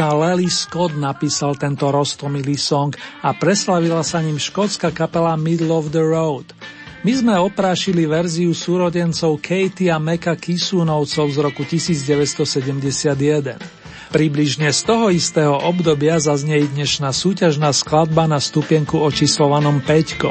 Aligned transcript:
Angličan 0.00 0.16
Lely 0.16 0.48
Scott 0.48 0.96
napísal 0.96 1.60
tento 1.60 1.92
roztomilý 1.92 2.56
song 2.56 2.96
a 3.20 3.36
preslavila 3.36 4.00
sa 4.00 4.24
ním 4.24 4.40
škótska 4.40 4.96
kapela 4.96 5.36
Middle 5.36 5.68
of 5.76 5.92
the 5.92 6.00
Road. 6.00 6.56
My 7.04 7.12
sme 7.12 7.36
oprášili 7.36 8.08
verziu 8.08 8.56
súrodencov 8.56 9.36
Katie 9.44 9.92
a 9.92 10.00
Meka 10.00 10.40
Kisúnovcov 10.40 11.26
z 11.28 11.38
roku 11.44 11.68
1971. 11.68 13.60
Približne 14.08 14.72
z 14.72 14.80
toho 14.88 15.12
istého 15.12 15.60
obdobia 15.68 16.16
zaznie 16.16 16.64
dnešná 16.64 17.12
súťažná 17.12 17.68
skladba 17.76 18.24
na 18.24 18.40
stupienku 18.40 18.96
očíslovanom 18.96 19.84
Peťko. 19.84 20.29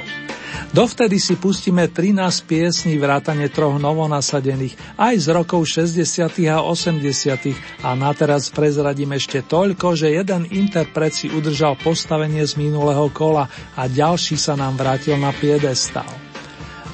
Dovtedy 0.79 1.19
si 1.19 1.35
pustíme 1.35 1.91
13 1.91 2.47
piesní 2.47 2.95
vrátane 2.95 3.51
troch 3.51 3.75
novonasadených, 3.83 4.95
aj 4.95 5.15
z 5.19 5.27
rokov 5.35 5.67
60. 5.67 6.31
a 6.47 6.63
80. 6.63 7.83
a 7.83 7.89
na 7.99 8.15
teraz 8.15 8.47
prezradím 8.47 9.11
ešte 9.11 9.43
toľko, 9.43 9.99
že 9.99 10.15
jeden 10.15 10.47
interpret 10.47 11.11
si 11.11 11.27
udržal 11.27 11.75
postavenie 11.75 12.47
z 12.47 12.55
minulého 12.55 13.11
kola 13.11 13.51
a 13.75 13.91
ďalší 13.91 14.39
sa 14.39 14.55
nám 14.55 14.79
vrátil 14.79 15.19
na 15.19 15.35
piedestal. 15.35 16.07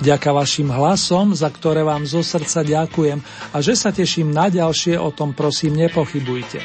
Ďaká 0.01 0.33
vašim 0.33 0.73
hlasom, 0.73 1.37
za 1.37 1.53
ktoré 1.53 1.85
vám 1.85 2.09
zo 2.09 2.25
srdca 2.25 2.65
ďakujem 2.65 3.21
a 3.53 3.61
že 3.61 3.77
sa 3.77 3.93
teším 3.93 4.33
na 4.33 4.49
ďalšie, 4.49 4.97
o 4.97 5.13
tom 5.13 5.37
prosím 5.37 5.77
nepochybujte. 5.77 6.57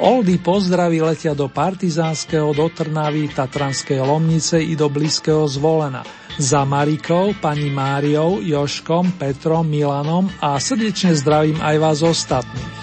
Oldy 0.00 0.40
pozdraví 0.40 1.04
letia 1.04 1.36
do 1.36 1.52
Partizánskeho, 1.52 2.56
do 2.56 2.72
Trnavy, 2.72 3.36
Tatranskej 3.36 4.00
Lomnice 4.00 4.56
i 4.64 4.72
do 4.72 4.88
blízkeho 4.88 5.44
Zvolena– 5.44 6.00
za 6.38 6.62
Marikou, 6.62 7.34
pani 7.42 7.66
Máriou, 7.66 8.38
Joškom, 8.38 9.18
Petrom, 9.18 9.66
Milanom 9.66 10.30
a 10.38 10.54
srdečne 10.62 11.10
zdravím 11.18 11.58
aj 11.58 11.76
vás 11.82 11.98
ostatných. 12.06 12.78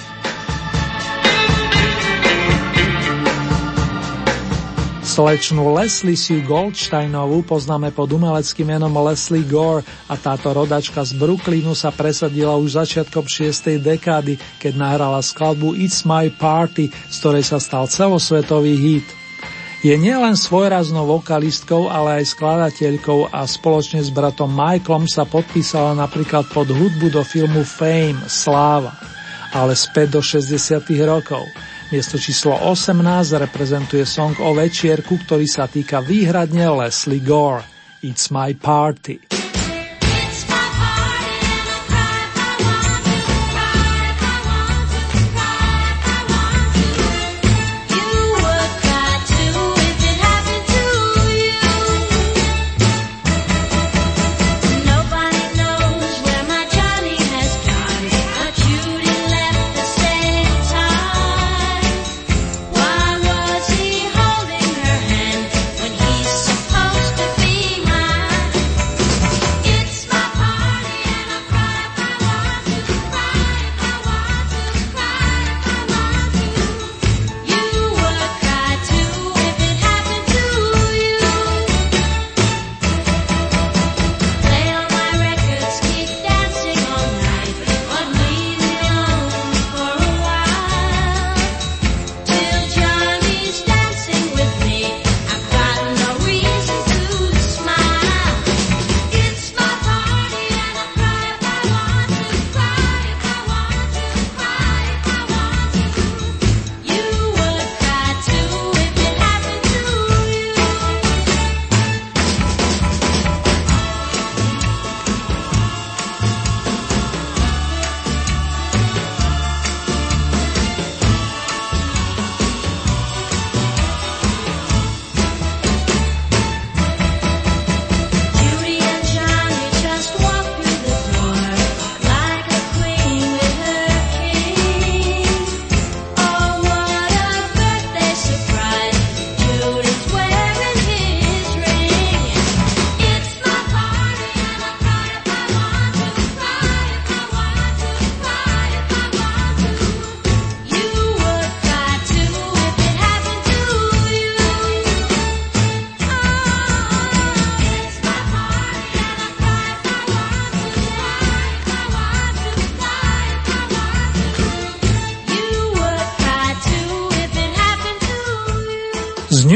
Slečnú 5.16 5.72
Leslie 5.72 6.20
Sue 6.20 6.44
Goldsteinovú 6.44 7.48
poznáme 7.48 7.96
pod 7.96 8.12
umeleckým 8.12 8.68
menom 8.68 8.92
Leslie 9.08 9.48
Gore 9.48 9.88
a 10.12 10.20
táto 10.20 10.52
rodačka 10.52 11.08
z 11.08 11.16
Brooklynu 11.16 11.72
sa 11.72 11.96
presadila 11.96 12.60
už 12.60 12.84
začiatkom 12.84 13.24
6. 13.24 13.80
dekády, 13.80 14.36
keď 14.60 14.74
nahrala 14.76 15.24
skladbu 15.24 15.80
It's 15.80 16.04
My 16.04 16.28
Party, 16.28 16.92
z 16.92 17.16
ktorej 17.24 17.48
sa 17.48 17.64
stal 17.64 17.88
celosvetový 17.88 18.76
hit. 18.76 19.25
Je 19.84 19.96
nielen 19.98 20.40
svojraznou 20.40 21.04
vokalistkou, 21.20 21.92
ale 21.92 22.22
aj 22.24 22.38
skladateľkou 22.38 23.34
a 23.34 23.44
spoločne 23.44 24.00
s 24.00 24.14
bratom 24.14 24.48
Michaelom 24.48 25.10
sa 25.10 25.28
podpísala 25.28 25.98
napríklad 25.98 26.48
pod 26.54 26.72
hudbu 26.72 27.12
do 27.12 27.24
filmu 27.26 27.66
Fame, 27.66 28.24
Sláva. 28.30 28.96
Ale 29.56 29.76
späť 29.76 30.20
do 30.20 30.22
60. 30.24 30.84
rokov. 31.08 31.44
Miesto 31.94 32.18
číslo 32.18 32.58
18 32.58 32.98
reprezentuje 33.46 34.04
song 34.10 34.34
o 34.42 34.58
večierku, 34.58 35.22
ktorý 35.22 35.46
sa 35.46 35.70
týka 35.70 36.02
výhradne 36.02 36.66
Leslie 36.66 37.22
Gore. 37.22 37.64
It's 38.02 38.34
my 38.34 38.58
party. 38.58 39.45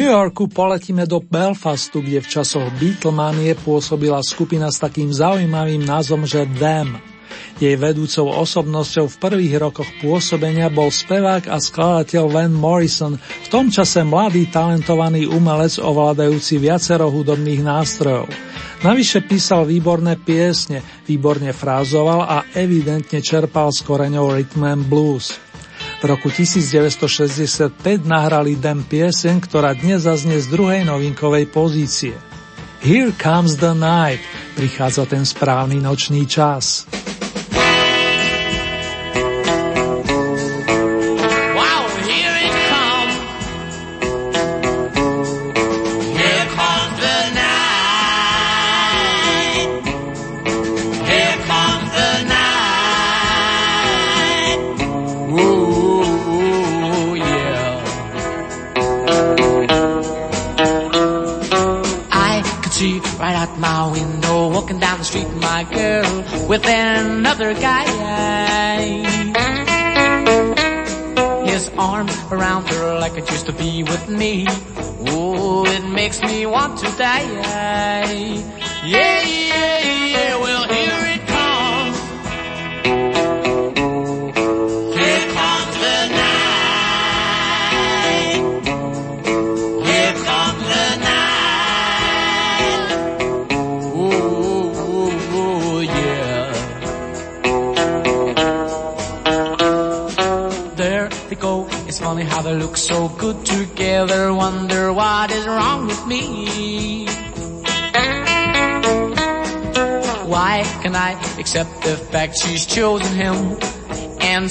Yorku 0.09 0.49
poletíme 0.49 1.05
do 1.05 1.21
Belfastu, 1.21 2.01
kde 2.01 2.25
v 2.25 2.31
časoch 2.41 2.65
Beatlemanie 2.81 3.53
pôsobila 3.53 4.25
skupina 4.25 4.73
s 4.73 4.81
takým 4.81 5.13
zaujímavým 5.13 5.85
názvom, 5.85 6.25
že 6.25 6.49
Them. 6.57 6.97
Jej 7.61 7.77
vedúcou 7.77 8.33
osobnosťou 8.41 9.05
v 9.05 9.19
prvých 9.21 9.55
rokoch 9.61 9.85
pôsobenia 10.01 10.73
bol 10.73 10.89
spevák 10.89 11.51
a 11.51 11.61
skladateľ 11.61 12.23
Van 12.25 12.49
Morrison, 12.49 13.21
v 13.21 13.47
tom 13.53 13.69
čase 13.69 14.01
mladý 14.01 14.49
talentovaný 14.49 15.29
umelec 15.29 15.77
ovládajúci 15.77 16.57
viacero 16.57 17.11
hudobných 17.13 17.61
nástrojov. 17.61 18.31
Navyše 18.81 19.27
písal 19.27 19.67
výborné 19.67 20.17
piesne, 20.17 20.81
výborne 21.05 21.53
frázoval 21.53 22.25
a 22.25 22.37
evidentne 22.57 23.19
čerpal 23.21 23.69
z 23.75 23.83
koreňov 23.85 24.39
rhythm 24.39 24.63
and 24.65 24.83
blues. 24.87 25.48
V 25.99 26.07
roku 26.07 26.31
1965 26.31 27.75
nahrali 28.07 28.55
Dem 28.55 28.87
pieseň, 28.87 29.43
ktorá 29.43 29.75
dnes 29.75 30.07
zaznie 30.07 30.39
z 30.39 30.47
druhej 30.47 30.87
novinkovej 30.87 31.51
pozície. 31.51 32.15
Here 32.79 33.11
comes 33.19 33.59
the 33.59 33.75
night, 33.75 34.23
prichádza 34.55 35.03
ten 35.03 35.27
správny 35.27 35.83
nočný 35.83 36.23
čas. 36.23 36.87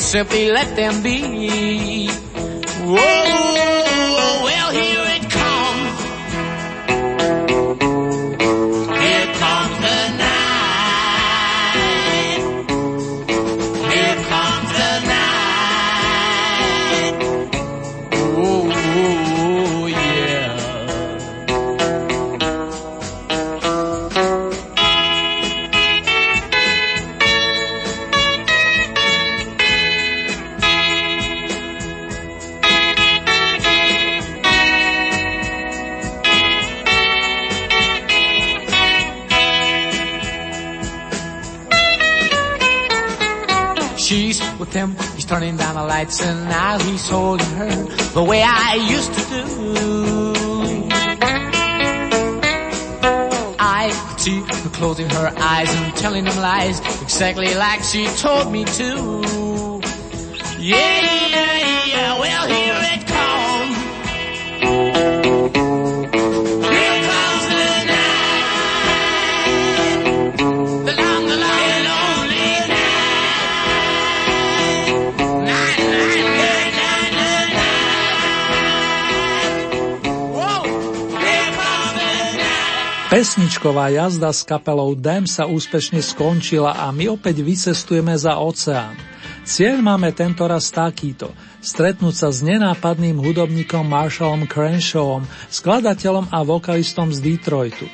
Simply 0.08 0.50
let 0.50 0.74
them 0.74 1.02
be? 1.02 1.77
Closing 54.78 55.10
her 55.10 55.32
eyes 55.36 55.74
and 55.74 55.94
telling 55.96 56.24
them 56.24 56.36
lies 56.36 56.78
exactly 57.02 57.52
like 57.54 57.82
she 57.82 58.06
told 58.16 58.52
me 58.52 58.64
to. 58.64 59.80
Yeah, 60.60 61.17
Pesničková 83.08 83.88
jazda 83.88 84.28
s 84.28 84.44
kapelou 84.44 84.92
Dem 84.92 85.24
sa 85.24 85.48
úspešne 85.48 86.04
skončila 86.04 86.76
a 86.76 86.92
my 86.92 87.16
opäť 87.16 87.40
vycestujeme 87.40 88.12
za 88.12 88.36
oceán. 88.36 88.92
Cieľ 89.48 89.80
máme 89.80 90.12
tento 90.12 90.44
raz 90.44 90.68
takýto. 90.68 91.32
Stretnúť 91.64 92.12
sa 92.12 92.28
s 92.28 92.44
nenápadným 92.44 93.16
hudobníkom 93.16 93.88
Marshallom 93.88 94.44
Crenshawom, 94.44 95.24
skladateľom 95.48 96.28
a 96.28 96.44
vokalistom 96.44 97.08
z 97.08 97.24
Detroitu. 97.24 97.88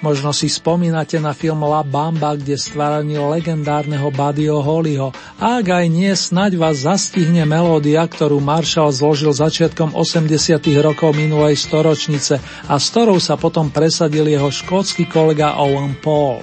Možno 0.00 0.32
si 0.32 0.48
spomínate 0.48 1.20
na 1.20 1.36
film 1.36 1.60
La 1.68 1.84
Bamba, 1.84 2.32
kde 2.32 2.56
stváranil 2.56 3.20
legendárneho 3.36 4.08
Buddyho 4.08 4.64
Hollyho 4.64 5.12
a 5.36 5.60
ak 5.60 5.66
aj 5.68 5.86
nie, 5.92 6.08
snaď 6.16 6.56
vás 6.56 6.88
zastihne 6.88 7.44
melódia, 7.44 8.00
ktorú 8.08 8.40
Marshall 8.40 8.96
zložil 8.96 9.36
začiatkom 9.36 9.92
80. 9.92 10.56
rokov 10.80 11.12
minulej 11.12 11.60
storočnice 11.60 12.40
a 12.64 12.80
s 12.80 12.86
ktorou 12.96 13.20
sa 13.20 13.36
potom 13.36 13.68
presadil 13.68 14.24
jeho 14.24 14.48
škótsky 14.48 15.04
kolega 15.04 15.60
Owen 15.60 15.92
Paul. 16.00 16.40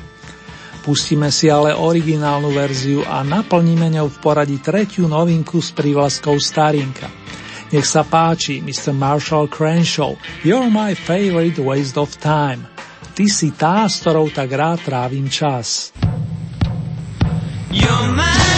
Pustíme 0.86 1.34
si 1.34 1.50
ale 1.50 1.74
originálnu 1.74 2.54
verziu 2.54 3.02
a 3.10 3.26
naplníme 3.26 3.90
ňou 3.90 4.08
v 4.14 4.18
poradí 4.22 4.62
tretiu 4.62 5.10
novinku 5.10 5.66
s 5.66 5.74
prívlaskou 5.74 6.38
Starinka. 6.38 7.10
Nech 7.74 7.90
sa 7.90 8.06
páči, 8.06 8.62
Mr. 8.62 8.94
Marshall 8.94 9.50
Crenshaw, 9.50 10.14
You're 10.46 10.70
my 10.70 10.94
favorite 10.94 11.58
waste 11.58 11.98
of 11.98 12.14
time. 12.22 12.77
Ty 13.18 13.26
si 13.26 13.50
tá, 13.50 13.90
s 13.90 14.06
ktorou 14.06 14.30
tak 14.30 14.54
rád 14.54 14.78
trávim 14.86 15.26
čas. 15.26 15.90
You're. 17.74 18.14
My 18.14 18.57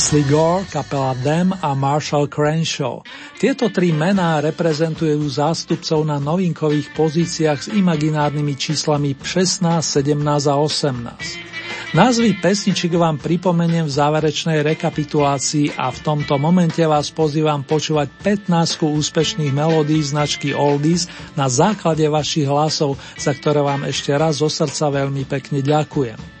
Leslie 0.00 0.24
Gore, 0.32 0.64
kapela 0.72 1.12
Them 1.20 1.52
a 1.60 1.76
Marshall 1.76 2.24
Crenshaw. 2.24 3.04
Tieto 3.36 3.68
tri 3.68 3.92
mená 3.92 4.40
reprezentujú 4.40 5.20
zástupcov 5.28 6.08
na 6.08 6.16
novinkových 6.16 6.96
pozíciách 6.96 7.60
s 7.60 7.68
imaginárnymi 7.68 8.56
číslami 8.56 9.12
16, 9.12 9.60
17 9.60 10.24
a 10.24 10.56
18. 10.56 11.92
Názvy 11.92 12.32
pesničiek 12.40 12.96
vám 12.96 13.20
pripomeniem 13.20 13.84
v 13.84 13.92
záverečnej 13.92 14.64
rekapitulácii 14.64 15.76
a 15.76 15.92
v 15.92 15.98
tomto 16.00 16.40
momente 16.40 16.80
vás 16.80 17.12
pozývam 17.12 17.60
počúvať 17.60 18.08
15 18.24 18.80
úspešných 18.80 19.52
melódií 19.52 20.00
značky 20.00 20.56
Oldies 20.56 21.12
na 21.36 21.52
základe 21.52 22.08
vašich 22.08 22.48
hlasov, 22.48 22.96
za 23.20 23.36
ktoré 23.36 23.60
vám 23.60 23.84
ešte 23.84 24.16
raz 24.16 24.40
zo 24.40 24.48
srdca 24.48 24.96
veľmi 24.96 25.28
pekne 25.28 25.60
ďakujem. 25.60 26.40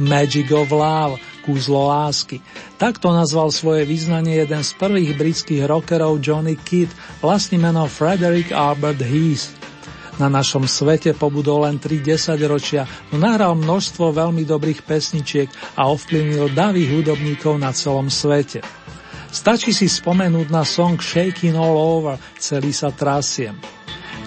Magic 0.00 0.48
of 0.56 0.72
Love, 0.72 1.20
kúzlo 1.48 1.88
lásky. 1.88 2.44
Takto 2.76 3.08
nazval 3.08 3.48
svoje 3.48 3.88
význanie 3.88 4.36
jeden 4.44 4.60
z 4.60 4.76
prvých 4.76 5.16
britských 5.16 5.64
rockerov 5.64 6.20
Johnny 6.20 6.60
Kidd, 6.60 6.92
vlastný 7.24 7.56
meno 7.56 7.88
Frederick 7.88 8.52
Albert 8.52 9.00
Heath. 9.00 9.56
Na 10.20 10.28
našom 10.28 10.68
svete 10.68 11.16
pobudol 11.16 11.64
len 11.64 11.80
3 11.80 12.04
desaťročia, 12.04 12.84
no 13.08 13.22
nahral 13.22 13.56
množstvo 13.56 14.12
veľmi 14.12 14.44
dobrých 14.44 14.84
pesničiek 14.84 15.48
a 15.80 15.88
ovplyvnil 15.88 16.52
davých 16.52 17.00
hudobníkov 17.00 17.56
na 17.56 17.72
celom 17.72 18.12
svete. 18.12 18.60
Stačí 19.32 19.72
si 19.72 19.88
spomenúť 19.88 20.52
na 20.52 20.68
song 20.68 21.00
Shaking 21.00 21.56
All 21.56 21.78
Over, 21.80 22.20
celý 22.36 22.76
sa 22.76 22.92
trasiem. 22.92 23.56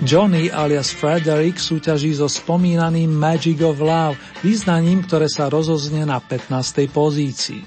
Johnny 0.01 0.49
alias 0.49 0.89
Frederick 0.89 1.61
súťaží 1.61 2.17
so 2.17 2.25
spomínaným 2.25 3.13
Magic 3.13 3.61
of 3.61 3.77
Love, 3.77 4.17
význaním, 4.41 5.05
ktoré 5.05 5.29
sa 5.29 5.45
rozoznie 5.45 6.09
na 6.09 6.17
15. 6.17 6.89
pozícii. 6.89 7.61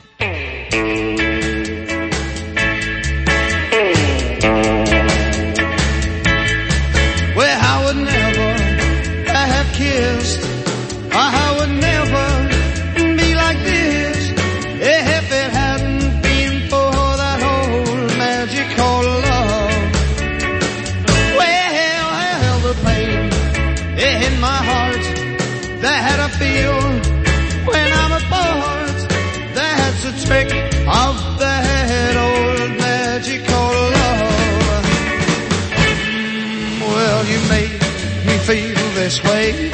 This 39.15 39.33
way. 39.33 39.71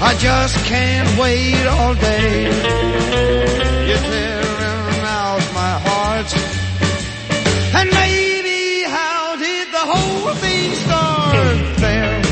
I 0.00 0.14
just 0.18 0.56
can't 0.64 1.18
wait 1.18 1.66
all 1.66 1.94
day. 1.94 2.44
You're 3.88 3.98
tearing 3.98 5.04
out 5.04 5.42
my 5.54 5.74
heart. 5.86 6.30
And 7.74 7.90
maybe 7.90 8.84
how 8.88 9.36
did 9.36 9.68
the 9.72 9.84
whole 9.92 10.34
thing 10.34 10.74
start? 10.74 11.76
There 11.78 12.22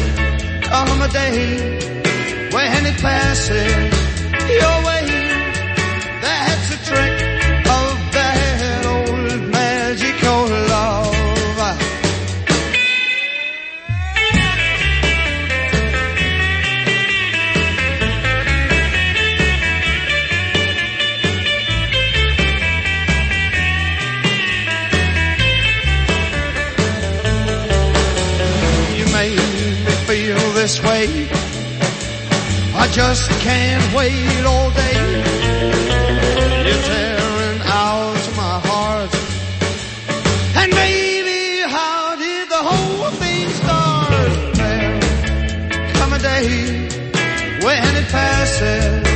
come 0.63 1.03
a 1.03 1.09
day 1.09 2.51
when 2.53 2.87
it 2.87 3.01
passes 3.01 4.00
just 32.93 33.31
can't 33.41 33.95
wait 33.95 34.45
all 34.45 34.71
day. 34.71 34.95
You're 36.67 36.83
tearing 36.91 37.61
out 37.63 38.37
my 38.37 38.59
heart. 38.67 39.15
And 40.57 40.73
baby, 40.73 41.63
how 41.71 42.17
did 42.17 42.49
the 42.49 42.63
whole 42.71 43.11
thing 43.23 43.49
start? 43.61 44.55
There 44.57 45.01
come 45.95 46.13
a 46.15 46.19
day 46.19 46.89
when 47.63 47.97
it 47.97 48.09
passes 48.11 49.07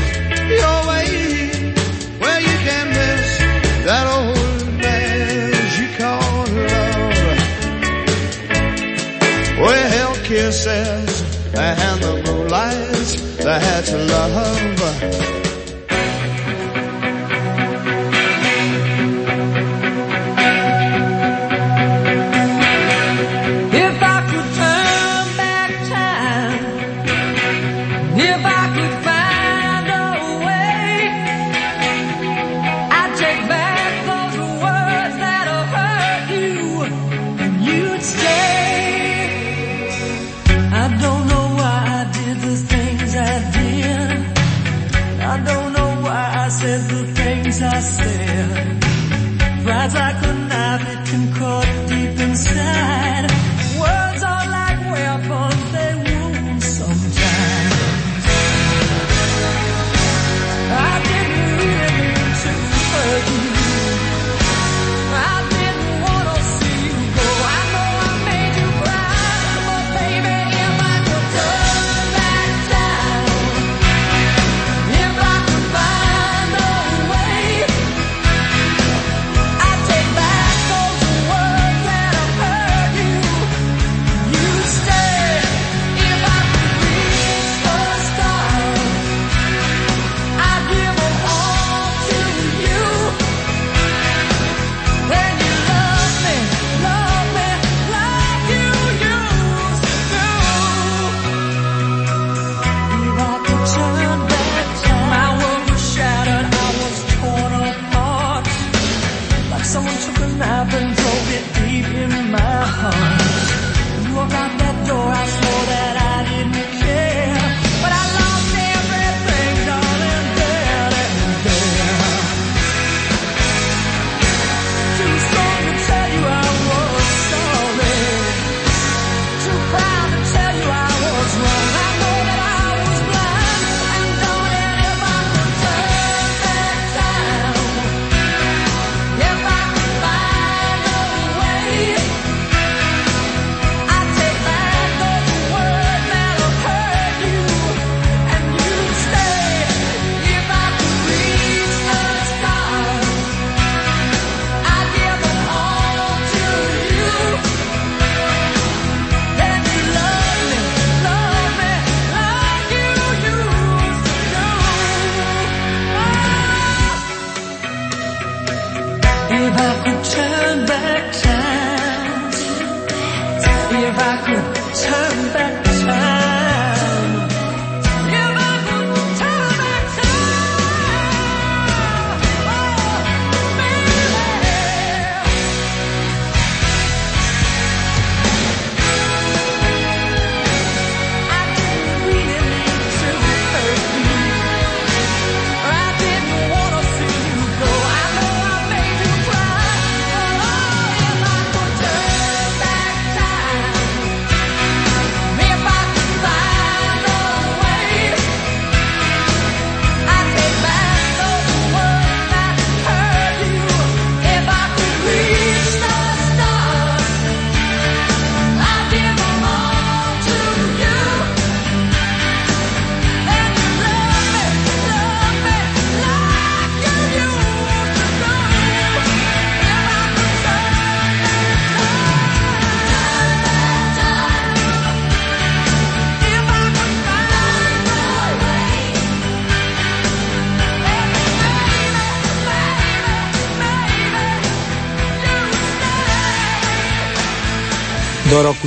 your 0.61 0.87
way, 0.91 1.75
where 2.21 2.41
you 2.41 2.57
can 2.69 2.89
miss 2.91 3.27
that 3.87 4.07
old 4.07 4.67
magic 4.79 5.99
called 5.99 6.51
love. 6.51 7.19
Well, 9.59 10.15
kisses 10.23 11.23
and 11.57 12.03
the 12.03 12.23
moonlight 12.25 12.84
that's 13.45 13.93
love. 13.93 14.55
Do 14.65 14.85
roku 14.85 15.34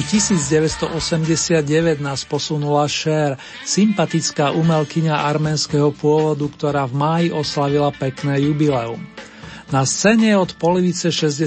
1989 0.07 1.99
nás 1.99 2.23
posunula 2.23 2.87
Cher, 2.87 3.35
sympatická 3.67 4.55
umelkyňa 4.55 5.11
arménskeho 5.11 5.91
pôvodu, 5.91 6.47
ktorá 6.47 6.87
v 6.87 6.95
máji 6.95 7.27
oslavila 7.35 7.91
pekné 7.91 8.39
jubileum. 8.39 9.03
Na 9.67 9.83
scéne 9.83 10.31
od 10.39 10.55
polovice 10.55 11.11
60. 11.11 11.43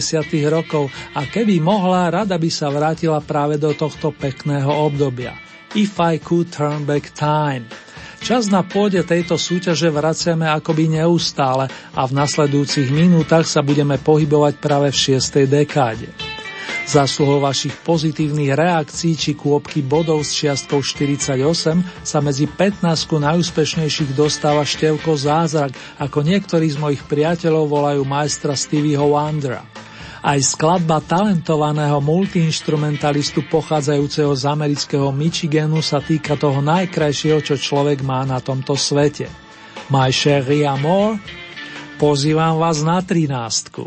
rokov 0.53 0.93
a 1.17 1.25
keby 1.25 1.57
mohla, 1.57 2.13
rada 2.13 2.37
by 2.37 2.51
sa 2.53 2.69
vrátila 2.69 3.25
práve 3.25 3.57
do 3.57 3.73
tohto 3.73 4.13
pekného 4.13 4.69
obdobia. 4.69 5.41
If 5.73 5.97
I 5.97 6.21
could 6.21 6.53
turn 6.53 6.85
back 6.85 7.17
time. 7.17 7.65
Čas 8.21 8.53
na 8.53 8.61
pôde 8.61 9.01
tejto 9.01 9.41
súťaže 9.41 9.89
vraciame 9.89 10.45
akoby 10.45 11.01
neustále 11.01 11.73
a 11.97 12.05
v 12.05 12.13
nasledujúcich 12.13 12.93
minútach 12.93 13.49
sa 13.49 13.65
budeme 13.65 13.97
pohybovať 13.97 14.61
práve 14.61 14.93
v 14.93 15.17
6. 15.17 15.49
dekáde. 15.49 16.30
Zásluhou 16.91 17.39
vašich 17.39 17.87
pozitívnych 17.87 18.51
reakcií 18.51 19.15
či 19.15 19.39
kôpky 19.39 19.79
bodov 19.79 20.27
s 20.27 20.35
čiastkou 20.35 20.83
48 20.83 21.39
sa 22.03 22.19
medzi 22.19 22.51
15 22.51 22.83
najúspešnejších 23.07 24.11
dostáva 24.19 24.67
števko 24.67 25.15
Zázrak, 25.15 25.71
ako 26.03 26.19
niektorí 26.27 26.67
z 26.67 26.83
mojich 26.83 27.07
priateľov 27.07 27.71
volajú 27.71 28.03
majstra 28.03 28.59
Stevieho 28.59 29.07
Wondera. 29.07 29.63
Aj 30.19 30.35
skladba 30.43 30.99
talentovaného 30.99 32.03
multiinstrumentalistu 32.03 33.47
pochádzajúceho 33.47 34.35
z 34.35 34.51
amerického 34.51 35.15
Michiganu 35.15 35.87
sa 35.87 36.03
týka 36.03 36.35
toho 36.35 36.59
najkrajšieho, 36.59 37.39
čo 37.39 37.55
človek 37.55 38.03
má 38.03 38.27
na 38.27 38.43
tomto 38.43 38.75
svete. 38.75 39.31
My 39.95 40.11
chérie 40.11 40.67
amour, 40.67 41.23
pozývam 42.03 42.59
vás 42.59 42.83
na 42.83 42.99
trinástku. 42.99 43.87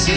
Rádio 0.00 0.16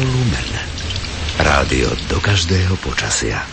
Lumen. 0.00 0.48
Rádio 1.36 1.92
do 2.08 2.16
každého 2.24 2.72
počasia. 2.80 3.44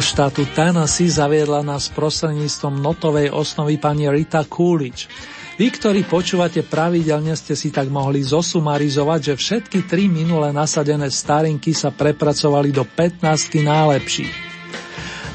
Štátu 0.00 0.48
Tennessee 0.56 1.12
zaviedla 1.12 1.60
nás 1.60 1.92
prostredníctvom 1.92 2.80
notovej 2.80 3.28
osnovy 3.36 3.76
pani 3.76 4.08
Rita 4.08 4.48
Coolidge. 4.48 5.12
Vy, 5.60 5.68
ktorí 5.76 6.08
počúvate 6.08 6.64
pravidelne, 6.64 7.36
ste 7.36 7.52
si 7.52 7.68
tak 7.68 7.92
mohli 7.92 8.24
zosumarizovať, 8.24 9.20
že 9.20 9.34
všetky 9.36 9.84
tri 9.84 10.08
minule 10.08 10.56
nasadené 10.56 11.12
starinky 11.12 11.76
sa 11.76 11.92
prepracovali 11.92 12.72
do 12.72 12.88
15 12.88 13.20
najlepších. 13.60 14.34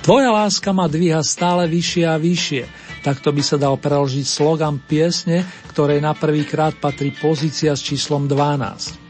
Tvoja 0.01 0.33
láska 0.33 0.73
ma 0.73 0.89
dvíha 0.89 1.21
stále 1.21 1.69
vyššie 1.69 2.03
a 2.09 2.17
vyššie. 2.17 2.63
Takto 3.05 3.29
by 3.29 3.41
sa 3.45 3.61
dal 3.61 3.77
preložiť 3.77 4.25
slogan 4.25 4.81
piesne, 4.81 5.45
ktorej 5.69 6.01
na 6.01 6.17
prvý 6.17 6.41
krát 6.41 6.73
patrí 6.81 7.13
pozícia 7.13 7.77
s 7.77 7.85
číslom 7.85 8.25
12. 8.25 9.04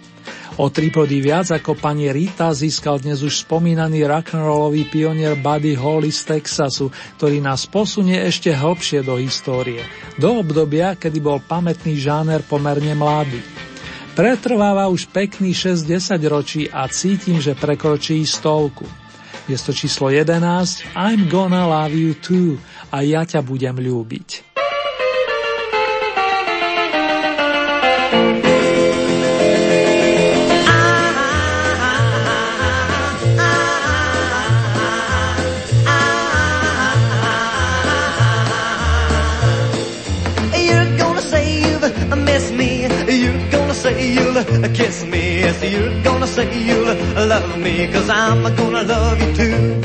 O 0.55 0.71
tri 0.71 0.87
body 0.87 1.19
viac 1.19 1.51
ako 1.51 1.75
pani 1.75 2.07
Rita 2.07 2.55
získal 2.55 3.03
dnes 3.03 3.19
už 3.19 3.43
spomínaný 3.43 4.07
rock'n'rollový 4.07 4.87
pionier 4.87 5.35
Buddy 5.35 5.75
Holly 5.75 6.15
z 6.15 6.31
Texasu, 6.31 6.95
ktorý 7.19 7.43
nás 7.43 7.67
posunie 7.67 8.15
ešte 8.15 8.55
hlbšie 8.55 9.03
do 9.03 9.19
histórie, 9.19 9.83
do 10.15 10.39
obdobia, 10.39 10.95
kedy 10.95 11.19
bol 11.19 11.43
pamätný 11.43 11.99
žáner 11.99 12.39
pomerne 12.47 12.95
mladý. 12.95 13.43
Pretrváva 14.15 14.87
už 14.87 15.11
pekný 15.11 15.51
60 15.51 15.91
ročí 16.31 16.71
a 16.71 16.87
cítim, 16.87 17.43
že 17.43 17.51
prekročí 17.51 18.23
stovku. 18.23 18.87
Miesto 19.51 19.75
číslo 19.75 20.07
11 20.07 20.39
I'm 20.95 21.27
gonna 21.27 21.67
love 21.67 21.91
you 21.91 22.15
too 22.15 22.55
a 22.95 23.03
ja 23.03 23.27
ťa 23.27 23.43
budem 23.43 23.75
ľúbiť. 23.75 24.54
You'll 44.35 44.69
kiss 44.73 45.03
me. 45.05 45.39
Yes, 45.39 45.63
you're 45.63 46.03
gonna 46.03 46.27
say 46.27 46.47
you'll 46.67 46.93
love 47.27 47.57
me, 47.57 47.87
cause 47.91 48.09
I'm 48.09 48.43
gonna 48.55 48.83
love 48.83 49.21
you 49.21 49.35
too. 49.35 49.81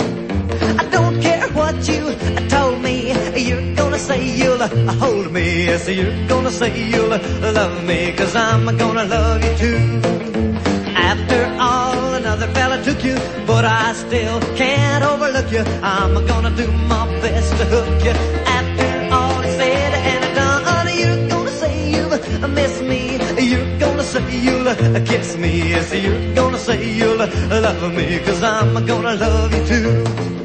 I 0.78 0.84
don't 0.90 1.20
care 1.20 1.48
what 1.50 1.76
you 1.88 2.14
told 2.48 2.82
me, 2.82 3.12
you're 3.36 3.74
gonna 3.76 3.98
say 3.98 4.20
you'll 4.40 4.66
hold 5.02 5.32
me. 5.32 5.66
Yes, 5.66 5.88
you're 5.88 6.26
gonna 6.26 6.50
say 6.50 6.70
you'll 6.90 7.08
love 7.08 7.84
me, 7.84 8.12
cause 8.12 8.34
I'm 8.34 8.76
gonna 8.76 9.04
love 9.04 9.44
you 9.44 9.54
too. 9.56 10.00
After 10.96 11.40
all, 11.60 12.14
another 12.14 12.48
fella 12.48 12.82
took 12.82 13.04
you, 13.04 13.16
but 13.46 13.64
I 13.64 13.92
still 13.92 14.40
can't 14.56 15.04
overlook 15.04 15.50
you. 15.52 15.64
I'm 15.82 16.26
gonna 16.26 16.50
do 16.56 16.66
my 16.92 17.06
best 17.20 17.50
to 17.58 17.64
hook 17.66 18.04
you. 18.04 18.14
After 18.58 19.14
all 19.14 19.40
is 19.42 19.56
said 19.56 19.94
and 19.94 20.34
done, 20.34 20.98
you're 20.98 21.28
gonna 21.28 21.50
say 21.50 21.92
you'll 21.94 22.48
miss 22.48 22.80
me. 22.82 23.18
You're 23.40 23.69
say 24.10 24.40
you'll 24.40 24.74
kiss 25.06 25.36
me. 25.36 25.70
Yes, 25.70 25.94
you're 25.94 26.34
gonna 26.34 26.58
say 26.58 26.92
you'll 26.98 27.16
love 27.16 27.94
me, 27.94 28.18
cause 28.24 28.42
I'm 28.42 28.84
gonna 28.84 29.14
love 29.14 29.54
you 29.54 29.66
too. 29.66 30.39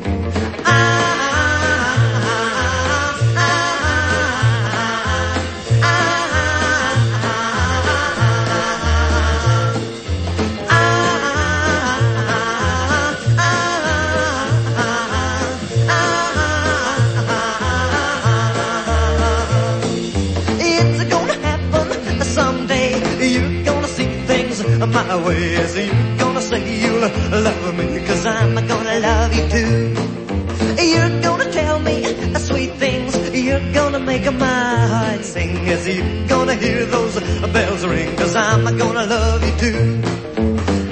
Yes, 35.65 35.87
you're 35.87 36.27
gonna 36.27 36.53
hear 36.53 36.85
those 36.85 37.19
bells 37.51 37.83
ring, 37.87 38.15
cause 38.15 38.35
I'm 38.35 38.65
gonna 38.77 39.05
love 39.07 39.41
you 39.43 39.53
too. 39.57 40.01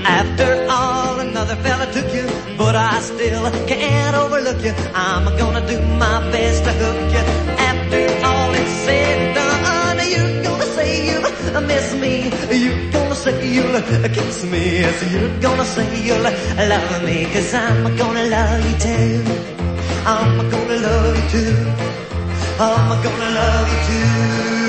After 0.03 0.49
all, 0.67 1.19
another 1.19 1.55
fella 1.57 1.86
took 1.93 2.12
you, 2.12 2.25
but 2.57 2.75
I 2.75 2.99
still 3.01 3.51
can't 3.67 4.15
overlook 4.15 4.62
you. 4.63 4.73
I'm 4.95 5.25
gonna 5.38 5.65
do 5.67 5.79
my 6.03 6.19
best 6.31 6.63
to 6.63 6.71
hook 6.71 7.12
you. 7.15 7.23
After 7.69 8.01
all 8.25 8.51
is 8.62 8.71
said 8.86 9.19
and 9.19 9.36
done, 9.36 9.99
you're 10.09 10.43
gonna 10.43 10.65
say 10.77 10.89
you 11.09 11.19
miss 11.67 11.93
me. 12.03 12.13
You're 12.63 12.91
gonna 12.91 13.15
say 13.15 13.53
you'll 13.53 13.79
kiss 14.09 14.43
me. 14.43 14.79
Yes, 14.81 14.97
you're 15.13 15.39
gonna 15.39 15.65
say 15.65 15.86
you'll 16.03 16.23
love 16.23 17.03
me. 17.03 17.25
Cause 17.31 17.53
I'm 17.53 17.95
gonna 17.95 18.25
love 18.25 18.65
you 18.69 18.77
too. 18.79 19.23
I'm 20.05 20.49
gonna 20.49 20.77
love 20.88 21.15
you 21.19 21.29
too. 21.29 21.55
I'm 22.59 23.03
gonna 23.03 23.29
love 23.39 23.67
you 23.71 23.79
too. 23.88 24.62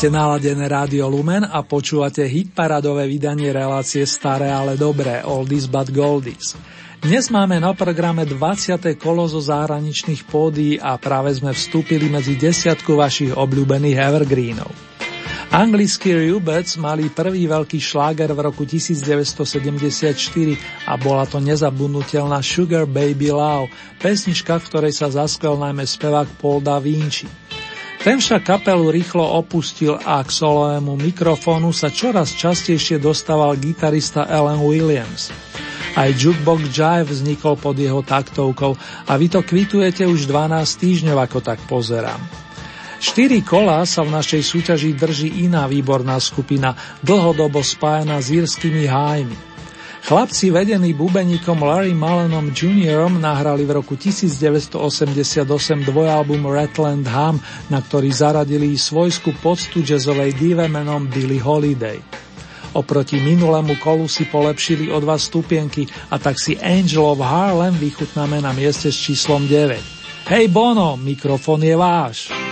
Máte 0.00 0.16
naladené 0.16 0.64
rádio 0.64 1.12
Lumen 1.12 1.44
a 1.44 1.60
počúvate 1.60 2.24
hitparadové 2.24 3.04
vydanie 3.04 3.52
relácie 3.52 4.08
Staré, 4.08 4.48
ale 4.48 4.80
dobré, 4.80 5.20
Oldies 5.28 5.68
but 5.68 5.92
Goldies. 5.92 6.56
Dnes 7.04 7.28
máme 7.28 7.60
na 7.60 7.76
programe 7.76 8.24
20. 8.24 8.80
kolo 8.96 9.28
zo 9.28 9.44
zahraničných 9.44 10.24
pódií 10.24 10.80
a 10.80 10.96
práve 10.96 11.36
sme 11.36 11.52
vstúpili 11.52 12.08
medzi 12.08 12.32
desiatku 12.32 12.96
vašich 12.96 13.36
obľúbených 13.36 14.00
evergreenov. 14.00 14.72
Anglickí 15.52 16.16
Rubets 16.32 16.80
mali 16.80 17.12
prvý 17.12 17.44
veľký 17.44 17.76
šláger 17.76 18.32
v 18.32 18.40
roku 18.40 18.64
1974 18.64 20.16
a 20.88 20.96
bola 20.96 21.28
to 21.28 21.44
nezabudnutelná 21.44 22.40
Sugar 22.40 22.88
Baby 22.88 23.36
Love, 23.36 23.68
pesnička, 24.00 24.64
v 24.64 24.64
ktorej 24.64 24.96
sa 24.96 25.12
zaskvel 25.12 25.60
najmä 25.60 25.84
spevák 25.84 26.40
Paul 26.40 26.64
Da 26.64 26.80
Vinci. 26.80 27.49
Ten 28.00 28.16
však 28.16 28.48
kapelu 28.48 28.88
rýchlo 28.88 29.20
opustil 29.20 29.92
a 29.92 30.24
k 30.24 30.32
solovému 30.32 30.96
mikrofónu 30.96 31.68
sa 31.68 31.92
čoraz 31.92 32.32
častejšie 32.32 32.96
dostával 32.96 33.60
gitarista 33.60 34.24
Alan 34.24 34.56
Williams. 34.64 35.28
Aj 35.92 36.08
Jukebox 36.08 36.72
Jive 36.72 37.12
vznikol 37.12 37.60
pod 37.60 37.76
jeho 37.76 38.00
taktovkou 38.00 38.72
a 39.04 39.12
vy 39.20 39.26
to 39.28 39.44
kvitujete 39.44 40.08
už 40.08 40.24
12 40.24 40.64
týždňov, 40.80 41.18
ako 41.28 41.38
tak 41.44 41.60
pozerám. 41.68 42.24
Štyri 43.04 43.44
kola 43.44 43.84
sa 43.84 44.00
v 44.00 44.16
našej 44.16 44.48
súťaži 44.48 44.96
drží 44.96 45.44
iná 45.44 45.68
výborná 45.68 46.16
skupina, 46.24 46.72
dlhodobo 47.04 47.60
spájana 47.60 48.16
s 48.16 48.32
írskymi 48.32 48.88
hájmi. 48.88 49.49
Chlapci 50.00 50.48
vedení 50.48 50.96
bubeníkom 50.96 51.60
Larry 51.60 51.92
Malenom 51.92 52.50
Jr. 52.50 53.12
nahrali 53.12 53.68
v 53.68 53.78
roku 53.78 53.94
1988 53.94 55.44
dvojalbum 55.84 56.40
Ratland 56.48 57.04
Ham, 57.04 57.36
na 57.68 57.84
ktorý 57.84 58.08
zaradili 58.08 58.74
svojskú 58.80 59.36
poctu 59.44 59.84
jazzovej 59.84 60.34
dive 60.40 60.64
menom 60.66 61.04
Billy 61.04 61.36
Holiday. 61.36 62.00
Oproti 62.72 63.18
minulému 63.18 63.76
kolu 63.82 64.06
si 64.06 64.30
polepšili 64.30 64.94
o 64.94 65.02
dva 65.02 65.18
stupienky 65.18 65.90
a 66.08 66.22
tak 66.22 66.38
si 66.38 66.54
Angel 66.56 67.02
of 67.02 67.18
Harlem 67.18 67.74
vychutnáme 67.74 68.38
na 68.38 68.54
mieste 68.54 68.94
s 68.94 68.98
číslom 68.98 69.44
9. 69.50 70.30
Hej 70.30 70.46
Bono, 70.54 70.94
mikrofon 70.94 71.66
je 71.66 71.74
váš. 71.74 72.49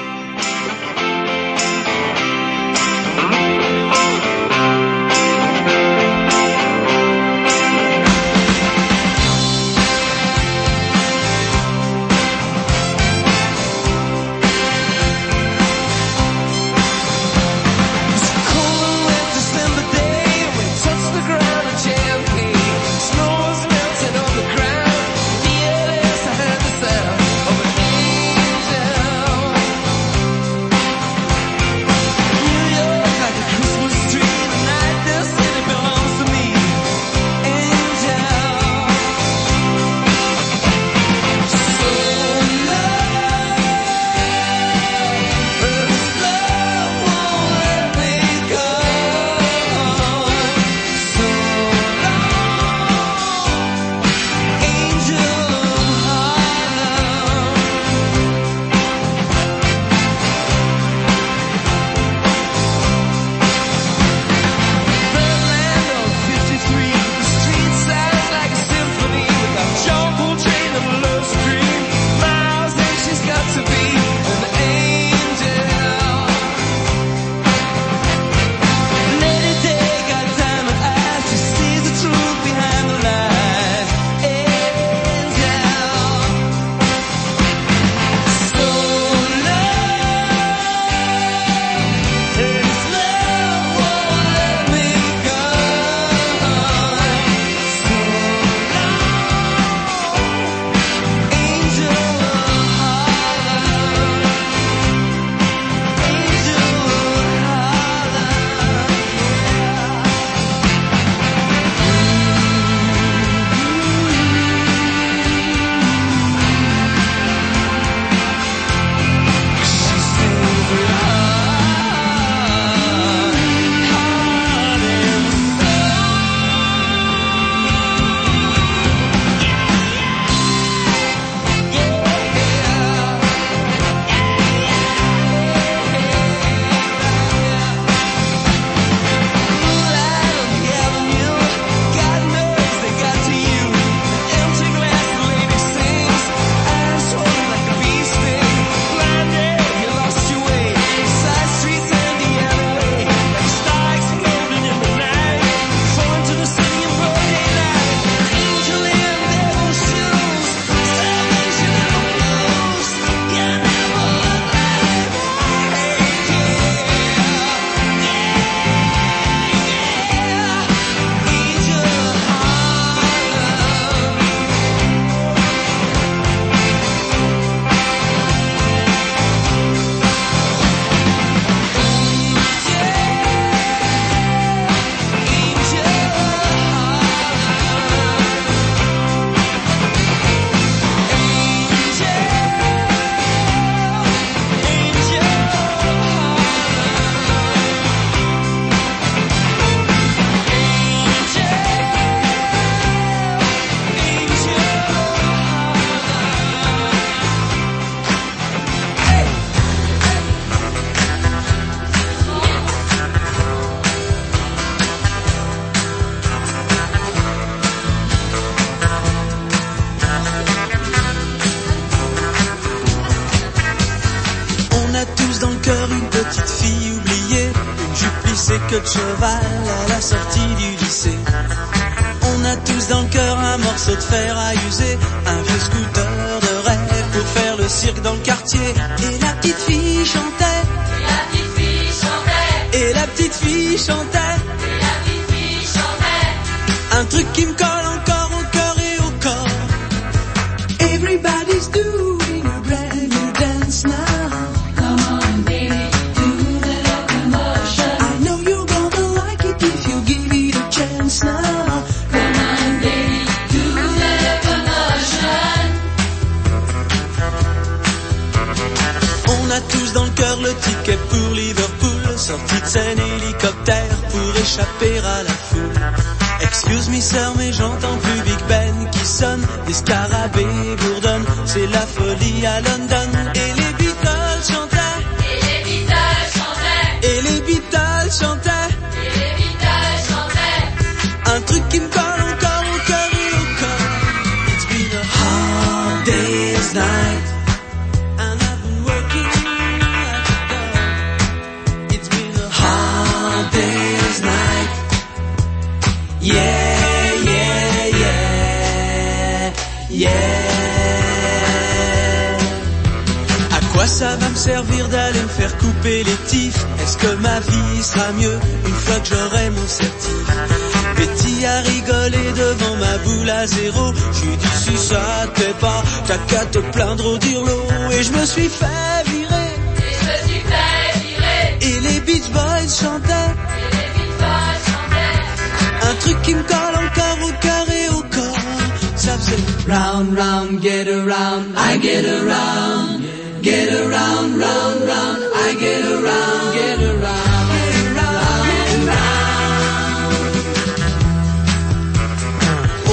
Get 340.84 340.94
around, 340.94 341.56
I 341.56 341.78
get 341.78 342.04
around. 342.04 343.02
Get 343.42 343.68
around, 343.82 344.38
round, 344.38 344.80
round, 344.90 345.18
I 345.46 345.48
get 345.58 345.84
around, 345.94 346.44
get 346.58 346.80
around. 346.92 347.28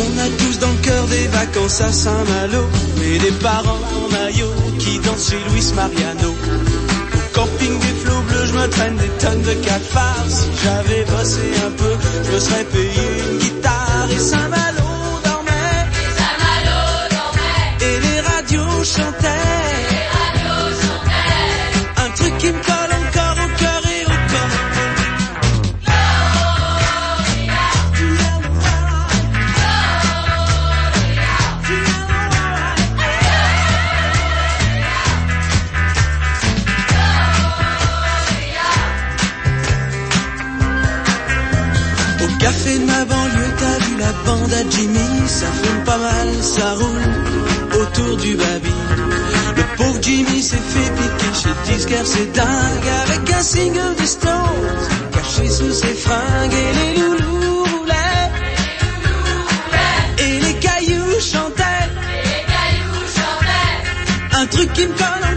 On 0.01 0.11
a 0.25 0.29
tous 0.39 0.59
dans 0.59 0.71
le 0.71 0.81
cœur 0.81 1.05
des 1.07 1.27
vacances 1.27 1.81
à 1.81 1.91
Saint-Malo 1.91 2.63
Et 3.03 3.19
des 3.19 3.31
parents 3.31 3.83
en 3.95 4.11
maillot 4.11 4.53
qui 4.79 4.99
dansent 4.99 5.29
chez 5.29 5.41
Luis 5.51 5.71
Mariano 5.75 6.35
camping 7.33 7.79
des 7.79 7.95
flots 8.01 8.23
bleus, 8.29 8.45
je 8.45 8.53
me 8.53 8.67
traîne 8.69 8.95
des 8.95 9.09
tonnes 9.19 9.41
de 9.41 9.53
cafards 9.65 10.29
Si 10.29 10.47
j'avais 10.63 11.03
bossé 11.05 11.41
un 11.67 11.71
peu, 11.71 11.93
je 12.23 12.31
me 12.31 12.39
serais 12.39 12.63
payé 12.63 13.03
une 13.29 13.37
guitare 13.39 14.07
Et 14.11 14.19
Saint-Malo 14.19 14.74
dormait, 14.74 14.74
ça 45.45 45.51
fume 45.51 45.83
pas 45.83 45.97
mal, 45.97 46.27
ça 46.41 46.73
roule 46.73 47.81
autour 47.81 48.17
du 48.17 48.35
baby. 48.35 48.73
Le 49.57 49.63
pauvre 49.77 49.99
Jimmy 50.01 50.41
s'est 50.41 50.57
fait 50.73 50.91
piquer 50.99 51.33
chez 51.41 51.73
disquaire, 51.73 52.05
c'est 52.05 52.31
dingue, 52.31 52.89
avec 53.03 53.31
un 53.31 53.41
single 53.41 53.95
des 53.97 54.07
Stones, 54.07 54.87
caché 55.13 55.49
sous 55.49 55.71
ses 55.71 55.93
fringues, 56.05 56.53
et 56.53 56.71
les 56.79 57.01
loulous 57.01 57.63
roulaient, 57.63 58.31
et 60.25 60.39
les 60.39 60.53
cailloux 60.55 61.19
chantaient, 61.19 61.85
Et 62.13 62.27
les 62.31 62.43
cailloux 62.53 63.05
chantaient. 63.17 64.41
un 64.41 64.45
truc 64.47 64.73
qui 64.73 64.87
me 64.87 64.93
colle 64.93 65.34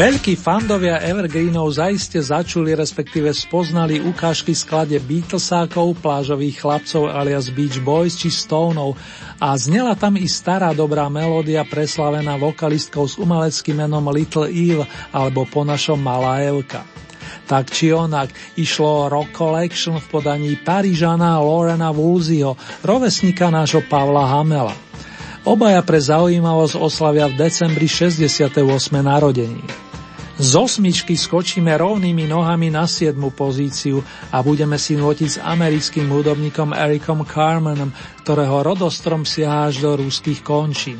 Veľkí 0.00 0.32
fandovia 0.32 0.96
Evergreenov 0.96 1.76
zaiste 1.76 2.24
začuli, 2.24 2.72
respektíve 2.72 3.36
spoznali 3.36 4.00
ukážky 4.00 4.56
sklade 4.56 4.96
Beatlesákov, 4.96 6.00
plážových 6.00 6.56
chlapcov 6.56 7.12
alias 7.12 7.52
Beach 7.52 7.76
Boys 7.84 8.16
či 8.16 8.32
Stoneov 8.32 8.96
a 9.36 9.52
znela 9.60 9.92
tam 9.92 10.16
i 10.16 10.24
stará 10.24 10.72
dobrá 10.72 11.04
melódia 11.12 11.68
preslavená 11.68 12.40
vokalistkou 12.40 13.04
s 13.04 13.20
umeleckým 13.20 13.76
menom 13.76 14.08
Little 14.08 14.48
Eve 14.48 14.88
alebo 15.12 15.44
po 15.44 15.68
našom 15.68 16.00
Malá 16.00 16.48
Evka. 16.48 16.80
Tak 17.44 17.68
či 17.68 17.92
onak, 17.92 18.32
išlo 18.56 19.04
o 19.04 19.10
Rock 19.12 19.36
Collection 19.36 20.00
v 20.00 20.06
podaní 20.08 20.56
Parížana 20.56 21.44
Lorena 21.44 21.92
Woolseyho, 21.92 22.56
rovesníka 22.80 23.52
nášho 23.52 23.84
Pavla 23.84 24.32
Hamela. 24.32 24.72
Obaja 25.44 25.84
pre 25.84 26.00
zaujímavosť 26.00 26.80
oslavia 26.80 27.28
v 27.28 27.36
decembri 27.36 27.84
68. 27.84 28.64
narodení. 29.04 29.89
Z 30.40 30.56
osmičky 30.56 31.20
skočíme 31.20 31.68
rovnými 31.76 32.24
nohami 32.24 32.72
na 32.72 32.88
7. 32.88 33.12
pozíciu 33.28 34.00
a 34.32 34.40
budeme 34.40 34.80
si 34.80 34.96
nôtiť 34.96 35.28
s 35.36 35.36
americkým 35.36 36.08
hudobníkom 36.08 36.72
Ericom 36.72 37.28
Carmanom, 37.28 37.92
ktorého 38.24 38.64
rodostrom 38.64 39.28
siaha 39.28 39.68
až 39.68 39.84
do 39.84 40.00
rúských 40.00 40.40
končín. 40.40 40.96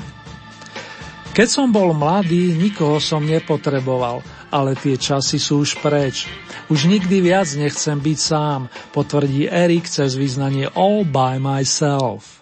Keď 1.33 1.49
som 1.49 1.73
bol 1.73 1.97
mladý, 1.97 2.53
nikoho 2.53 3.01
som 3.01 3.25
nepotreboval, 3.25 4.21
ale 4.53 4.77
tie 4.77 5.01
časy 5.01 5.41
sú 5.41 5.65
už 5.65 5.81
preč. 5.81 6.29
Už 6.69 6.85
nikdy 6.85 7.25
viac 7.25 7.49
nechcem 7.57 7.97
byť 7.97 8.19
sám, 8.21 8.69
potvrdí 8.93 9.49
Erik 9.49 9.89
cez 9.89 10.21
vyznanie 10.21 10.69
All 10.77 11.09
by 11.09 11.41
myself. 11.41 12.40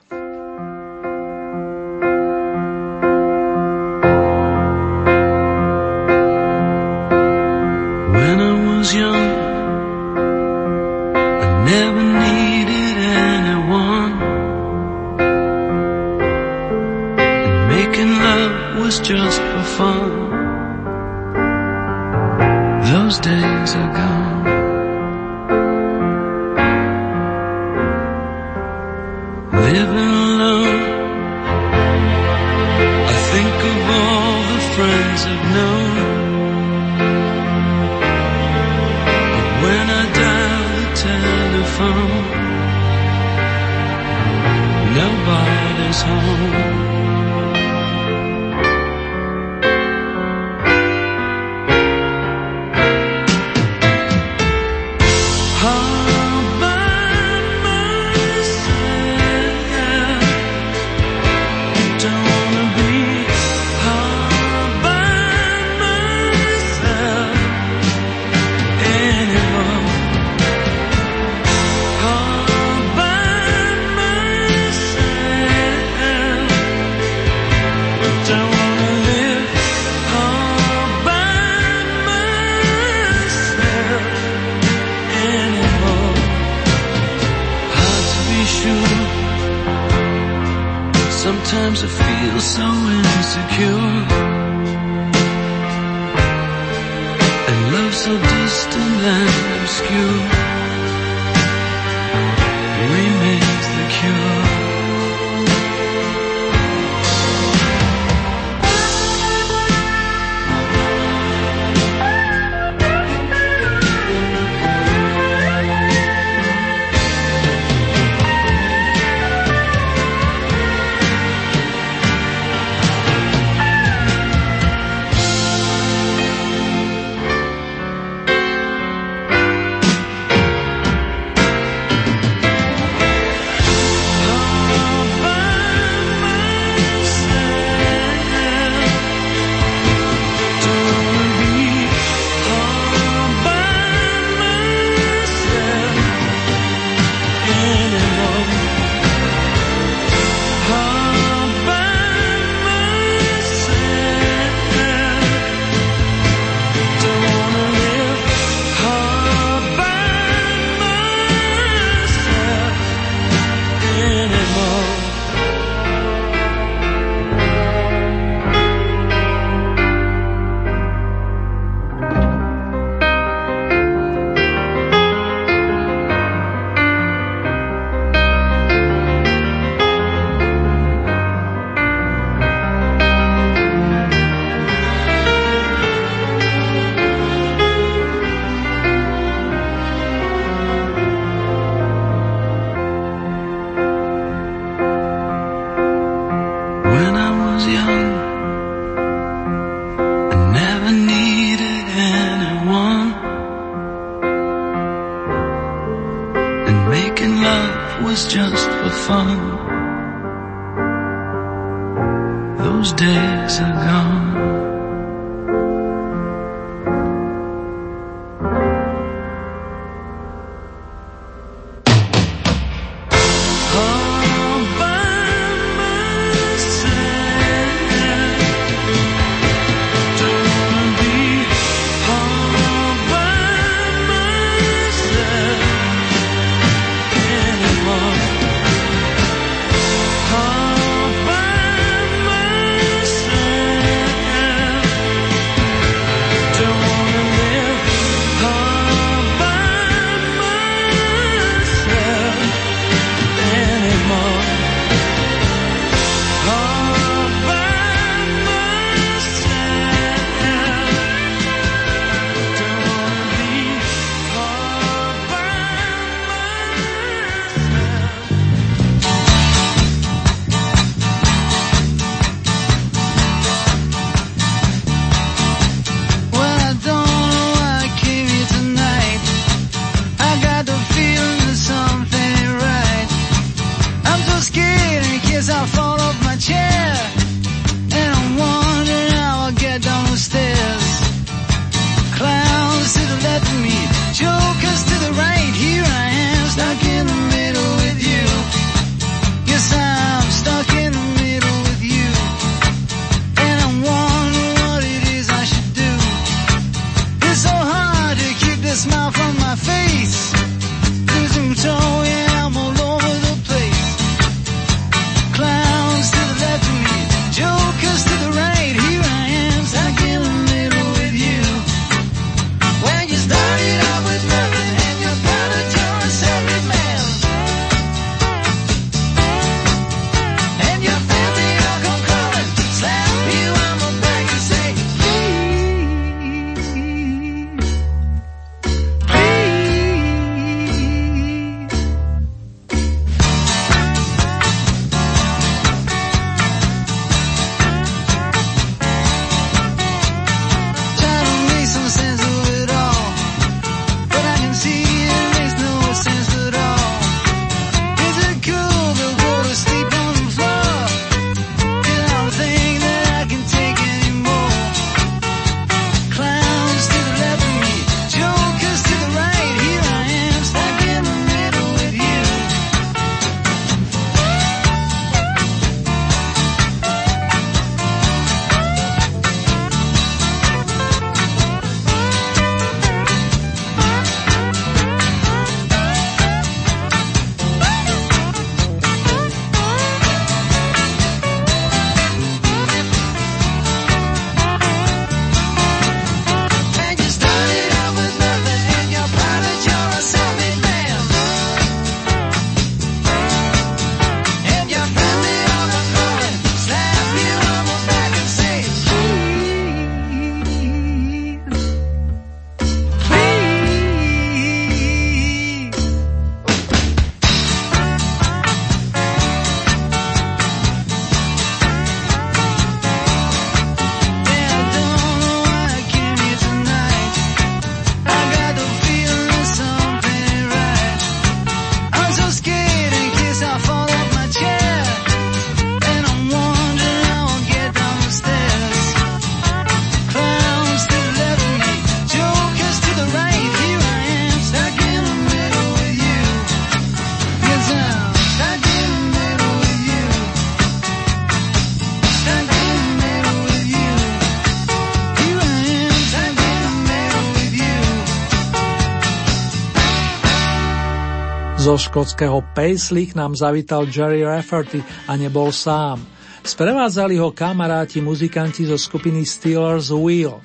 Škótskeho 461.88 462.44
Paisley 462.52 463.08
nám 463.16 463.32
zavítal 463.32 463.88
Jerry 463.88 464.20
Rafferty 464.20 464.84
a 465.08 465.16
nebol 465.16 465.48
sám. 465.48 466.04
Sprevádzali 466.44 467.16
ho 467.16 467.32
kamaráti 467.32 468.04
muzikanti 468.04 468.68
zo 468.68 468.76
skupiny 468.76 469.24
Steelers 469.24 469.88
Wheel. 469.88 470.36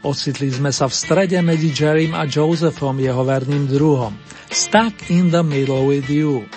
Ocitli 0.00 0.48
sme 0.48 0.72
sa 0.72 0.88
v 0.88 0.96
strede 0.96 1.36
medzi 1.44 1.68
Jerrym 1.68 2.16
a 2.16 2.24
Josephom, 2.24 2.96
jeho 2.96 3.20
verným 3.28 3.68
druhom. 3.68 4.16
Stuck 4.48 5.12
in 5.12 5.28
the 5.28 5.44
middle 5.44 5.84
with 5.84 6.08
you. 6.08 6.48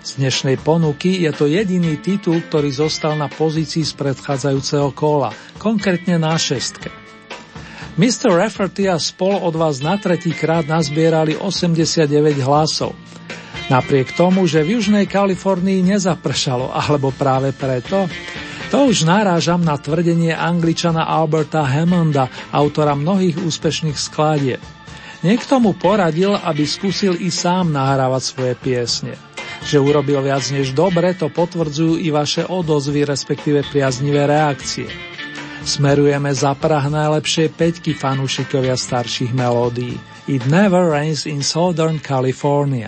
Z 0.00 0.24
dnešnej 0.24 0.56
ponuky 0.64 1.28
je 1.28 1.32
to 1.36 1.44
jediný 1.44 2.00
titul, 2.00 2.40
ktorý 2.48 2.72
zostal 2.72 3.12
na 3.20 3.28
pozícii 3.28 3.84
z 3.84 3.92
predchádzajúceho 3.92 4.94
kola, 4.96 5.36
konkrétne 5.60 6.16
na 6.16 6.32
šestke. 6.40 6.88
Mr. 8.00 8.32
Rafferty 8.32 8.88
a 8.88 8.96
spol 9.00 9.36
od 9.40 9.56
vás 9.56 9.80
na 9.80 10.00
tretí 10.00 10.32
krát 10.32 10.64
nazbierali 10.64 11.36
89 11.36 12.08
hlasov. 12.44 12.96
Napriek 13.66 14.14
tomu, 14.14 14.46
že 14.46 14.62
v 14.62 14.78
Južnej 14.78 15.10
Kalifornii 15.10 15.82
nezapršalo, 15.82 16.70
alebo 16.70 17.10
práve 17.10 17.50
preto, 17.50 18.06
to 18.70 18.90
už 18.90 19.06
narážam 19.06 19.62
na 19.62 19.74
tvrdenie 19.74 20.34
angličana 20.34 21.06
Alberta 21.06 21.66
Hammonda, 21.66 22.30
autora 22.54 22.94
mnohých 22.94 23.38
úspešných 23.42 23.98
skladieb. 23.98 24.62
Niekto 25.26 25.58
mu 25.58 25.74
poradil, 25.74 26.34
aby 26.38 26.62
skúsil 26.62 27.18
i 27.18 27.30
sám 27.30 27.74
nahrávať 27.74 28.22
svoje 28.22 28.54
piesne. 28.54 29.14
Že 29.66 29.82
urobil 29.82 30.22
viac 30.22 30.46
než 30.54 30.70
dobre, 30.70 31.14
to 31.18 31.26
potvrdzujú 31.26 31.98
i 31.98 32.14
vaše 32.14 32.46
odozvy, 32.46 33.02
respektíve 33.02 33.66
priaznivé 33.66 34.30
reakcie. 34.30 34.86
Smerujeme 35.66 36.30
za 36.30 36.54
prah 36.54 36.86
najlepšej 36.86 37.50
peťky 37.50 37.98
fanúšikovia 37.98 38.78
starších 38.78 39.34
melódií. 39.34 39.98
It 40.30 40.46
never 40.46 40.86
rains 40.86 41.26
in 41.26 41.42
Southern 41.42 41.98
California. 41.98 42.86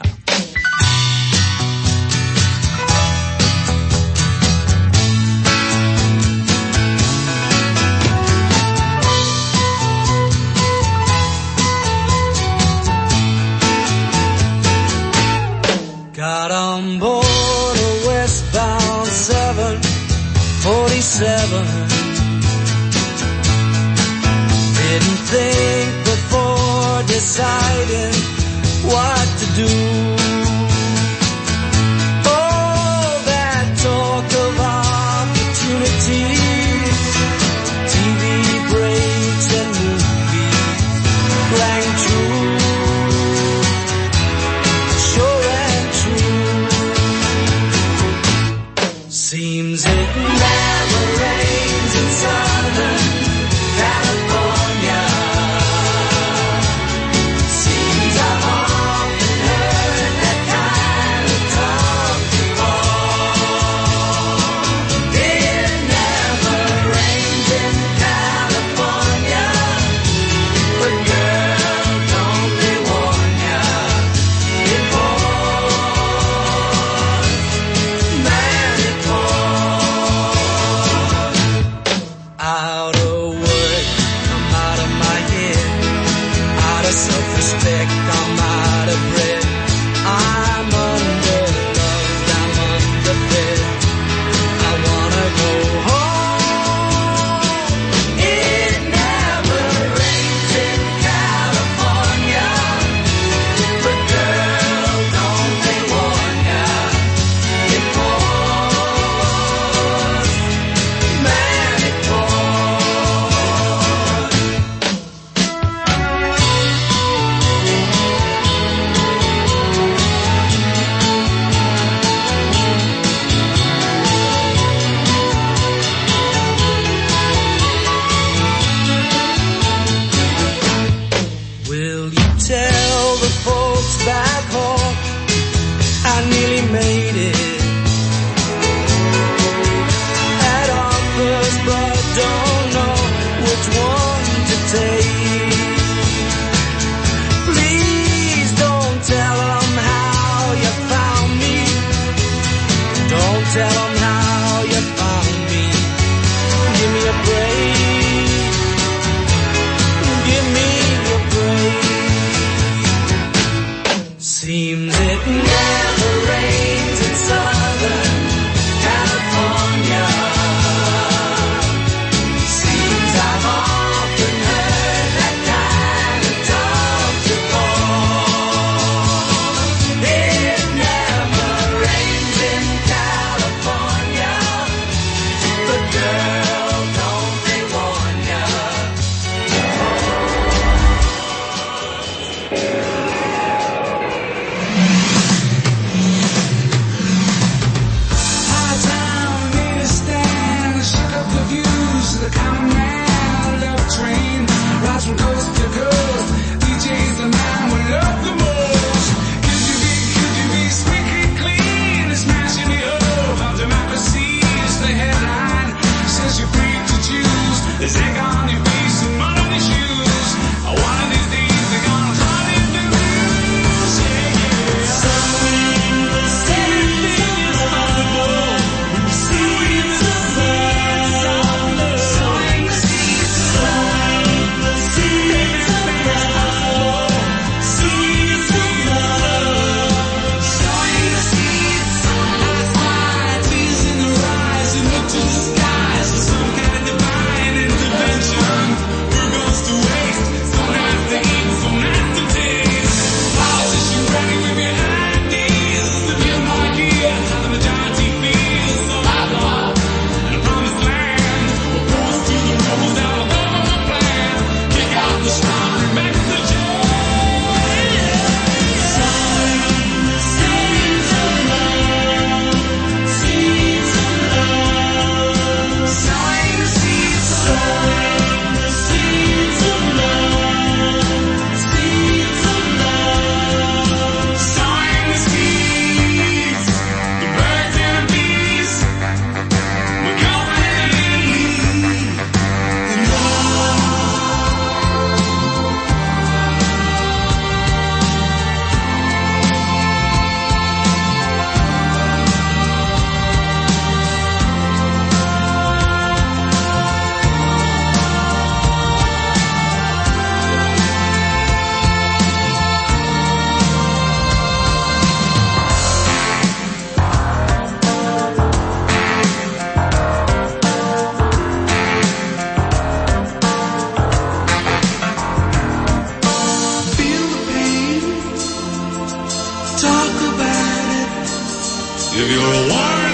If 332.10 332.30
you're 332.30 332.40
a 332.40 332.68
warrior. 332.68 333.07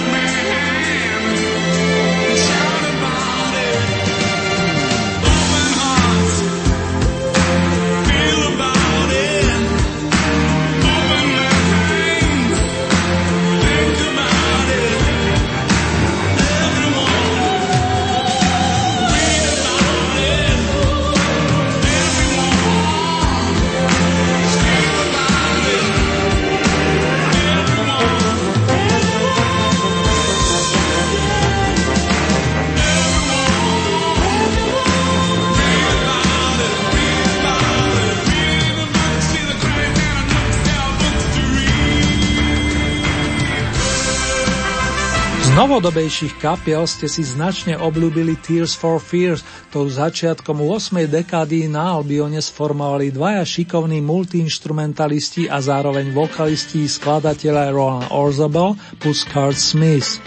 Novodobejších 45.64 46.44
kapiel 46.44 46.84
ste 46.84 47.08
si 47.08 47.24
značne 47.24 47.72
obľúbili 47.80 48.36
Tears 48.36 48.76
for 48.76 49.00
Fears, 49.00 49.40
tou 49.72 49.88
začiatkom 49.88 50.60
8. 50.60 51.08
dekády 51.08 51.72
na 51.72 51.96
Albione 51.96 52.36
sformovali 52.36 53.08
dvaja 53.08 53.40
šikovní 53.48 54.04
multiinstrumentalisti 54.04 55.48
a 55.48 55.64
zároveň 55.64 56.12
vokalisti 56.12 56.84
skladateľa 56.84 57.72
Roland 57.72 58.12
Orzabel 58.12 58.76
plus 59.00 59.24
Kurt 59.24 59.56
Smith. 59.56 60.20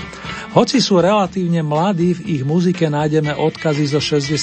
Hoci 0.58 0.82
sú 0.82 0.98
relatívne 0.98 1.62
mladí, 1.62 2.18
v 2.18 2.42
ich 2.42 2.42
muzike 2.42 2.90
nájdeme 2.90 3.38
odkazy 3.38 3.94
zo 3.94 4.02
60. 4.02 4.34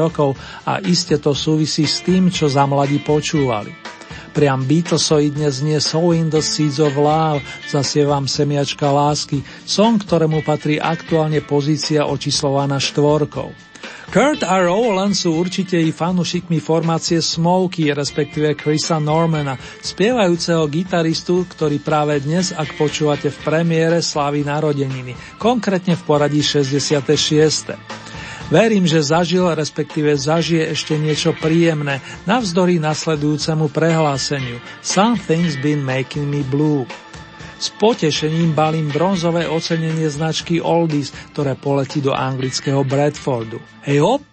rokov 0.00 0.32
a 0.64 0.80
iste 0.80 1.20
to 1.20 1.36
súvisí 1.36 1.84
s 1.84 2.00
tým, 2.00 2.32
čo 2.32 2.48
za 2.48 2.64
mladí 2.64 3.04
počúvali. 3.04 3.97
Priam 4.30 4.62
Beatlesoidne 4.64 5.48
znie 5.50 5.80
in 6.14 6.28
the 6.30 6.44
Seeds 6.44 6.78
of 6.78 6.94
Love, 6.94 7.42
zasievam 7.66 8.28
semiačka 8.28 8.88
lásky, 8.88 9.42
song, 9.64 9.98
ktorému 9.98 10.44
patrí 10.44 10.76
aktuálne 10.76 11.40
pozícia 11.42 12.04
očíslovaná 12.04 12.78
štvorkou. 12.78 13.68
Kurt 14.08 14.40
a 14.40 14.56
Rowland 14.64 15.12
sú 15.12 15.36
určite 15.36 15.76
i 15.76 15.92
fanúšikmi 15.92 16.64
formácie 16.64 17.20
Smokey, 17.20 17.92
respektíve 17.92 18.56
Chrisa 18.56 18.96
Normana, 18.96 19.60
spievajúceho 19.84 20.64
gitaristu, 20.72 21.44
ktorý 21.44 21.76
práve 21.76 22.16
dnes, 22.24 22.56
ak 22.56 22.72
počúvate 22.80 23.28
v 23.28 23.38
premiére, 23.44 24.00
slávi 24.00 24.48
narodeniny, 24.48 25.12
konkrétne 25.36 25.92
v 25.92 26.02
poradí 26.08 26.40
66. 26.40 28.07
Verím, 28.48 28.88
že 28.88 29.04
zažil, 29.04 29.44
respektíve 29.52 30.16
zažije 30.16 30.72
ešte 30.72 30.96
niečo 30.96 31.36
príjemné, 31.36 32.00
navzdory 32.24 32.80
nasledujúcemu 32.80 33.68
prehláseniu 33.68 34.56
Something's 34.80 35.60
been 35.60 35.84
making 35.84 36.24
me 36.24 36.40
blue. 36.48 36.88
S 37.60 37.68
potešením 37.76 38.56
balím 38.56 38.88
bronzové 38.88 39.44
ocenenie 39.44 40.08
značky 40.08 40.64
Oldies, 40.64 41.12
ktoré 41.36 41.60
poletí 41.60 42.00
do 42.00 42.16
anglického 42.16 42.80
Bradfordu. 42.88 43.60
Hej 43.84 44.00
hop! 44.00 44.24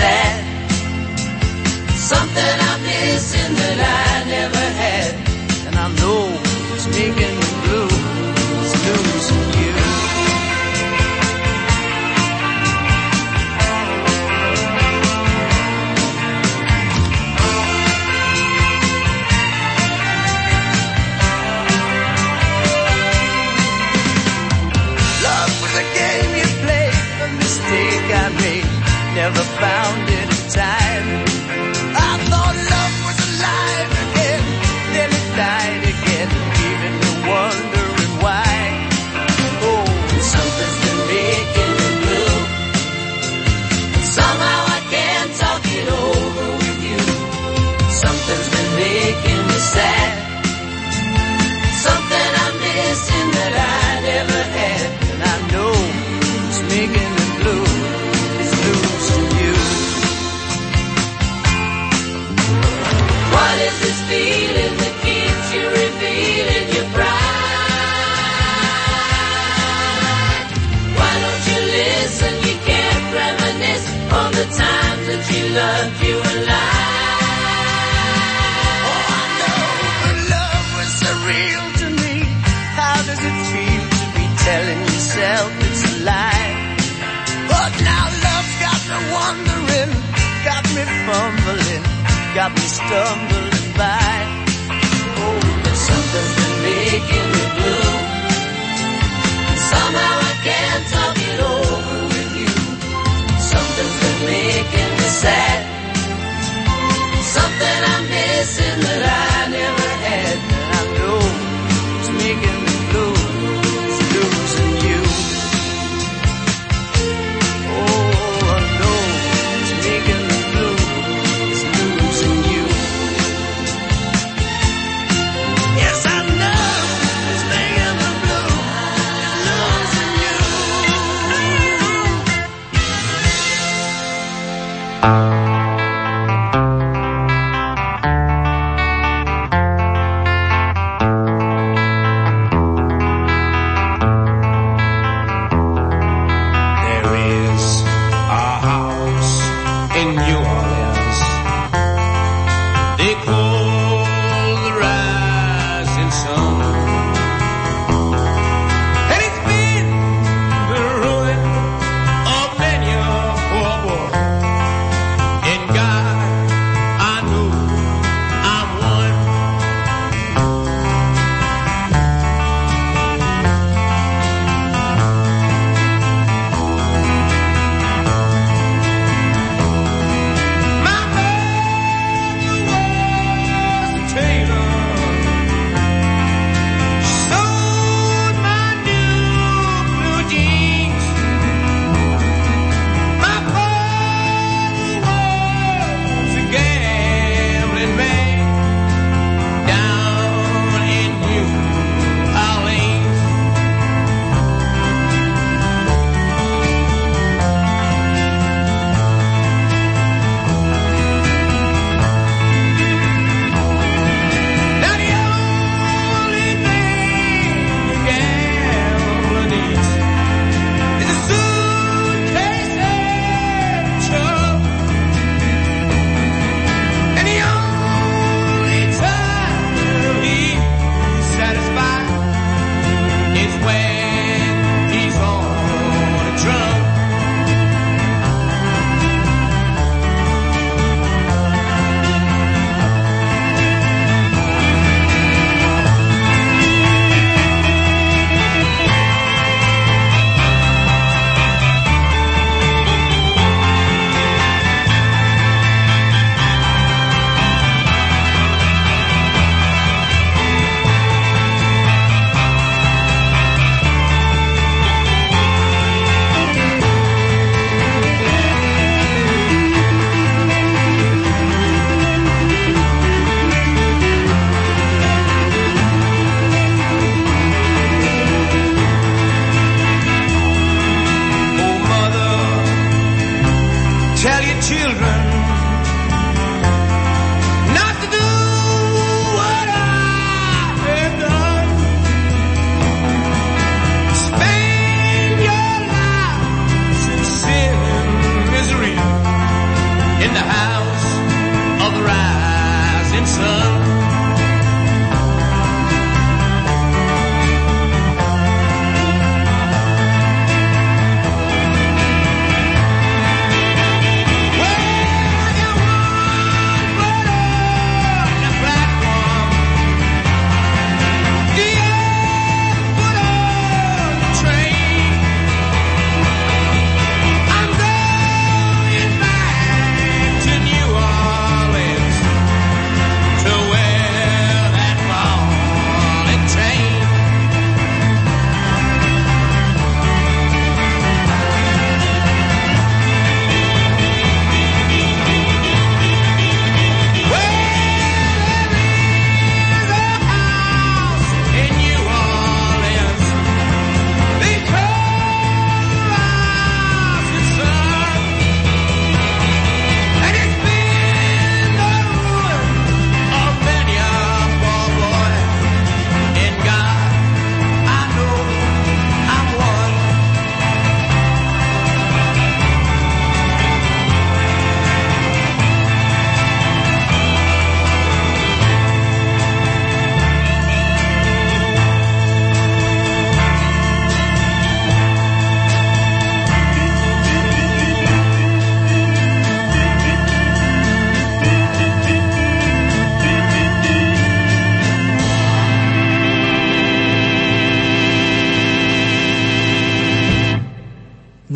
sad. 0.00 0.39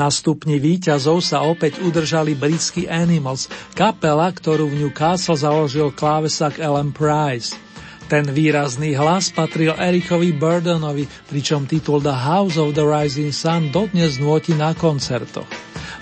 Na 0.04 0.12
stupni 0.12 0.60
výťazov 0.60 1.24
sa 1.24 1.48
opäť 1.48 1.80
udržali 1.80 2.36
britskí 2.36 2.84
Animals, 2.84 3.48
kapela, 3.72 4.28
ktorú 4.28 4.68
v 4.68 4.84
Newcastle 4.84 5.32
založil 5.32 5.96
klávesak 5.96 6.60
Ellen 6.60 6.92
Price. 6.92 7.56
Ten 8.12 8.28
výrazný 8.28 8.92
hlas 9.00 9.32
patril 9.32 9.72
Erikovi 9.72 10.36
Burdonovi, 10.36 11.08
pričom 11.08 11.64
titul 11.64 12.04
The 12.04 12.20
House 12.20 12.60
of 12.60 12.76
the 12.76 12.84
Rising 12.84 13.32
Sun 13.32 13.72
dodnes 13.72 14.20
nôti 14.20 14.52
na 14.52 14.76
koncertoch. 14.76 15.48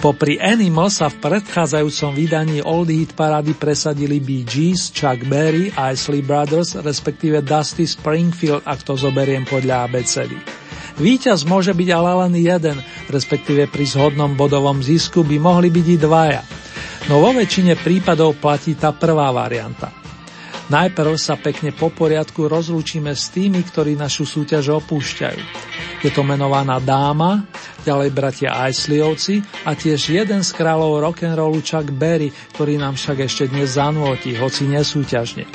Popri 0.03 0.35
Animals 0.43 0.99
sa 0.99 1.07
v 1.07 1.23
predchádzajúcom 1.23 2.11
vydaní 2.19 2.59
Oldie 2.59 3.07
Hit 3.07 3.15
Parady 3.15 3.55
presadili 3.55 4.19
Bee 4.19 4.43
Gees, 4.43 4.91
Chuck 4.91 5.23
Berry, 5.31 5.71
Isley 5.79 6.27
Brothers, 6.27 6.75
respektíve 6.75 7.39
Dusty 7.47 7.87
Springfield, 7.87 8.67
ak 8.67 8.83
to 8.83 8.99
zoberiem 8.99 9.47
podľa 9.47 9.87
ABCD. 9.87 10.62
Výťaz 11.01 11.49
môže 11.49 11.73
byť 11.73 11.89
ale 11.93 12.13
len 12.27 12.35
jeden, 12.37 12.77
respektíve 13.09 13.69
pri 13.69 13.85
zhodnom 13.89 14.37
bodovom 14.37 14.85
zisku 14.85 15.25
by 15.25 15.37
mohli 15.41 15.73
byť 15.73 15.87
i 15.89 15.99
dvaja. 15.99 16.43
No 17.09 17.19
vo 17.19 17.35
väčšine 17.35 17.81
prípadov 17.81 18.39
platí 18.39 18.79
tá 18.79 18.95
prvá 18.95 19.33
varianta. 19.35 19.91
Najprv 20.71 21.19
sa 21.19 21.37
pekne 21.37 21.75
po 21.75 21.91
poriadku 21.91 22.47
rozlúčime 22.47 23.13
s 23.13 23.29
tými, 23.35 23.61
ktorí 23.61 23.99
našu 23.99 24.25
súťaž 24.25 24.79
opúšťajú. 24.81 25.43
Je 26.03 26.11
to 26.11 26.27
menovaná 26.27 26.83
dáma, 26.83 27.47
ďalej 27.87 28.11
bratia 28.11 28.51
Isleyovci 28.67 29.39
a 29.63 29.79
tiež 29.79 30.11
jeden 30.11 30.43
z 30.43 30.51
kráľov 30.51 30.99
rock'n'rollu 30.99 31.63
Chuck 31.63 31.95
Berry, 31.95 32.35
ktorý 32.59 32.75
nám 32.83 32.99
však 32.99 33.23
ešte 33.23 33.47
dnes 33.47 33.79
zanúti, 33.79 34.35
hoci 34.35 34.67
nesúťažne. 34.67 35.47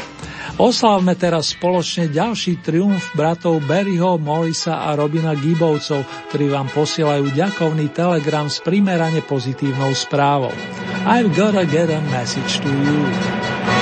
Oslávme 0.58 1.14
teraz 1.20 1.54
spoločne 1.54 2.10
ďalší 2.10 2.66
triumf 2.66 3.14
bratov 3.14 3.62
Barryho, 3.68 4.18
Morrisa 4.18 4.88
a 4.88 4.96
Robina 4.98 5.38
Gibovcov, 5.38 6.02
ktorí 6.32 6.50
vám 6.50 6.72
posielajú 6.72 7.30
ďakovný 7.36 7.94
telegram 7.94 8.50
s 8.50 8.64
primerane 8.64 9.22
pozitívnou 9.22 9.94
správou. 9.94 10.56
I've 11.06 11.36
gotta 11.36 11.68
get 11.68 11.94
a 11.94 12.02
message 12.10 12.64
to 12.64 12.72
you. 12.72 13.77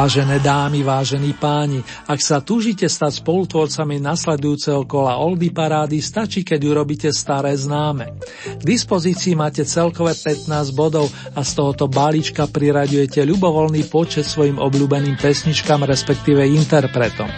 Vážené 0.00 0.40
dámy, 0.40 0.80
vážení 0.80 1.36
páni, 1.36 1.84
ak 2.08 2.24
sa 2.24 2.40
túžite 2.40 2.88
stať 2.88 3.20
spolutvorcami 3.20 4.00
nasledujúceho 4.00 4.88
kola 4.88 5.20
Oldy 5.20 5.52
parády, 5.52 6.00
stačí, 6.00 6.40
keď 6.40 6.72
urobíte 6.72 7.12
staré 7.12 7.52
známe. 7.52 8.16
K 8.56 8.62
dispozícii 8.64 9.36
máte 9.36 9.60
celkové 9.68 10.16
15 10.16 10.72
bodov 10.72 11.12
a 11.36 11.44
z 11.44 11.52
tohoto 11.52 11.84
balíčka 11.84 12.48
priraďujete 12.48 13.28
ľubovoľný 13.28 13.92
počet 13.92 14.24
svojim 14.24 14.56
obľúbeným 14.56 15.20
pesničkám, 15.20 15.84
respektíve 15.84 16.48
interpretom. 16.48 17.28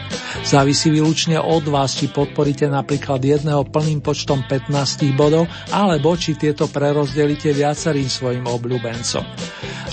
Závisí 0.47 0.95
výlučne 0.95 1.43
od 1.43 1.67
vás, 1.67 1.99
či 1.99 2.15
podporíte 2.15 2.71
napríklad 2.71 3.27
jedného 3.27 3.67
plným 3.67 4.07
počtom 4.07 4.47
15 4.47 4.71
bodov, 5.19 5.51
alebo 5.75 6.15
či 6.15 6.39
tieto 6.39 6.71
prerozdelíte 6.71 7.51
viacerým 7.51 8.07
svojim 8.07 8.47
obľúbencom. 8.47 9.27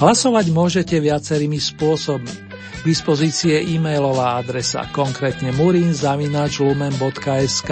Hlasovať 0.05 0.45
môžete 0.53 1.01
viacerými 1.01 1.57
spôsobmi. 1.57 2.38
K 2.79 2.87
dispozícii 2.87 3.51
je 3.51 3.75
e-mailová 3.75 4.39
adresa, 4.39 4.87
konkrétne 4.95 5.51
murinzavinačlumen.sk. 5.51 7.71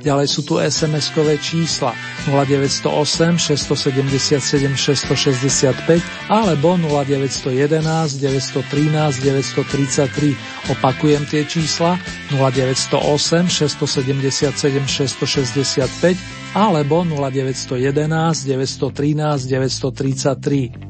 Ďalej 0.00 0.26
sú 0.30 0.40
tu 0.46 0.62
SMS-kové 0.62 1.36
čísla 1.42 1.90
0908 2.30 3.36
677 3.36 4.78
665 4.78 6.30
alebo 6.30 6.78
0911 6.78 8.22
913 8.22 9.18
933. 9.18 10.78
Opakujem 10.78 11.26
tie 11.26 11.42
čísla 11.44 11.98
0908 12.30 13.50
677 13.50 14.86
665 14.86 16.54
alebo 16.54 17.02
0911 17.02 18.46
913 18.46 19.50
933. 19.50 20.89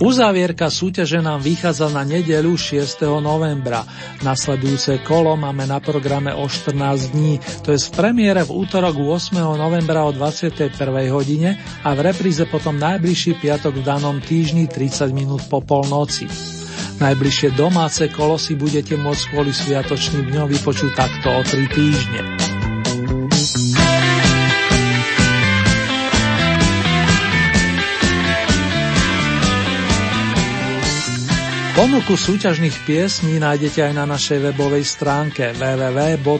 Uzávierka 0.00 0.72
súťaže 0.72 1.20
nám 1.20 1.44
vychádza 1.44 1.92
na 1.92 2.06
nedeľu 2.06 2.56
6. 2.56 3.04
novembra. 3.20 3.84
Nasledujúce 4.24 5.04
kolo 5.04 5.36
máme 5.36 5.68
na 5.68 5.82
programe 5.82 6.32
o 6.32 6.48
14 6.48 7.12
dní, 7.12 7.36
to 7.60 7.76
je 7.76 7.80
v 7.80 7.90
premiére 7.92 8.40
v 8.46 8.54
útorok 8.54 8.96
8. 8.96 9.36
novembra 9.58 10.08
o 10.08 10.14
21. 10.14 10.72
hodine 11.12 11.60
a 11.84 11.92
v 11.92 12.00
repríze 12.08 12.44
potom 12.48 12.78
najbližší 12.80 13.36
piatok 13.42 13.80
v 13.80 13.86
danom 13.86 14.16
týždni 14.22 14.70
30 14.70 15.12
minút 15.12 15.44
po 15.52 15.60
polnoci. 15.60 16.24
Najbližšie 17.02 17.58
domáce 17.58 18.06
kolo 18.14 18.38
si 18.38 18.54
budete 18.54 18.94
môcť 18.94 19.34
kvôli 19.34 19.50
sviatočným 19.50 20.30
dňom 20.30 20.46
vypočuť 20.46 20.90
takto 20.94 21.34
o 21.34 21.42
3 21.42 21.66
týždne. 21.66 22.41
Ponuku 31.82 32.14
súťažných 32.14 32.86
piesní 32.86 33.42
nájdete 33.42 33.82
aj 33.82 33.90
na 33.98 34.06
našej 34.06 34.38
webovej 34.38 34.86
stránke 34.86 35.50
www.lumen.sk. 35.50 36.38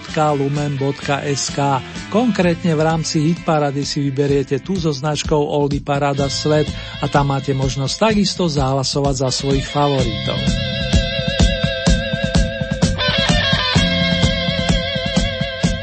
Konkrétne 2.15 2.79
v 2.79 2.83
rámci 2.87 3.27
Hitparady 3.27 3.83
si 3.83 4.07
vyberiete 4.07 4.63
tú 4.63 4.79
so 4.79 4.95
značkou 4.95 5.43
Oldy 5.43 5.83
Parada 5.83 6.31
Svet 6.31 6.71
a 7.03 7.11
tam 7.11 7.35
máte 7.35 7.59
možnosť 7.59 8.15
takisto 8.15 8.47
zahlasovať 8.47 9.15
za 9.19 9.35
svojich 9.35 9.67
favoritov. 9.67 10.39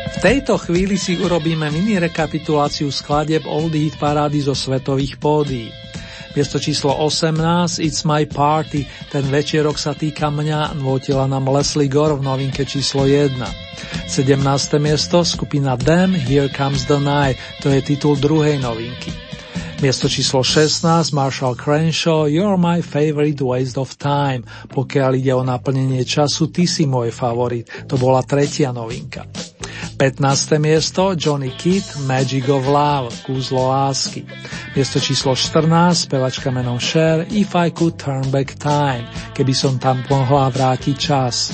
V 0.08 0.18
tejto 0.24 0.56
chvíli 0.56 0.96
si 0.96 1.20
urobíme 1.20 1.68
mini 1.68 2.00
rekapituláciu 2.00 2.88
skladeb 2.96 3.44
Oldie 3.44 3.92
Hit 3.92 4.00
Parády 4.00 4.40
zo 4.40 4.56
svetových 4.56 5.20
pódií. 5.20 5.89
Miesto 6.38 6.62
číslo 6.62 6.94
18, 6.94 7.82
It's 7.82 8.06
My 8.06 8.30
Party, 8.30 8.86
ten 9.10 9.26
večerok 9.26 9.82
sa 9.82 9.98
týka 9.98 10.30
mňa, 10.30 10.78
nvotila 10.78 11.26
nám 11.26 11.50
Leslie 11.50 11.90
Gore 11.90 12.22
v 12.22 12.22
novinke 12.22 12.70
číslo 12.70 13.10
1. 13.10 13.34
17. 14.06 14.38
miesto, 14.78 15.26
skupina 15.26 15.74
Them, 15.74 16.14
Here 16.14 16.46
Comes 16.54 16.86
the 16.86 17.02
Night, 17.02 17.42
to 17.66 17.74
je 17.74 17.82
titul 17.82 18.14
druhej 18.22 18.62
novinky. 18.62 19.10
Miesto 19.82 20.12
číslo 20.12 20.44
16, 20.46 21.16
Marshall 21.16 21.56
Crenshaw, 21.56 22.28
You're 22.28 22.60
my 22.60 22.84
favorite 22.84 23.40
waste 23.42 23.80
of 23.80 23.96
time. 23.96 24.46
Pokiaľ 24.70 25.12
ide 25.16 25.34
o 25.34 25.42
naplnenie 25.42 26.04
času, 26.04 26.52
ty 26.52 26.68
si 26.68 26.84
môj 26.84 27.16
favorit. 27.16 27.64
To 27.88 27.96
bola 27.96 28.20
tretia 28.22 28.76
novinka. 28.76 29.49
15. 30.00 30.64
miesto 30.64 31.12
Johnny 31.12 31.52
Kidd 31.52 31.84
Magic 32.08 32.48
of 32.48 32.64
Love, 32.64 33.12
Kúzlo 33.28 33.68
lásky. 33.68 34.24
Miesto 34.72 34.96
číslo 34.96 35.36
14, 35.36 36.08
spevačka 36.08 36.56
menom 36.56 36.80
Cher 36.80 37.28
If 37.28 37.52
I 37.52 37.68
Could 37.76 38.00
Turn 38.00 38.24
Back 38.32 38.56
Time, 38.56 39.04
keby 39.36 39.52
som 39.52 39.76
tam 39.76 40.00
mohla 40.08 40.48
vrátiť 40.56 40.96
čas. 40.96 41.52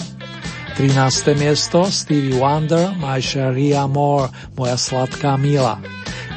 13. 0.78 1.34
miesto 1.34 1.90
Stevie 1.90 2.38
Wonder 2.38 2.94
My 3.02 3.18
Sharia 3.18 3.90
More, 3.90 4.30
moja 4.54 4.78
sladká 4.78 5.42
mila. 5.42 5.82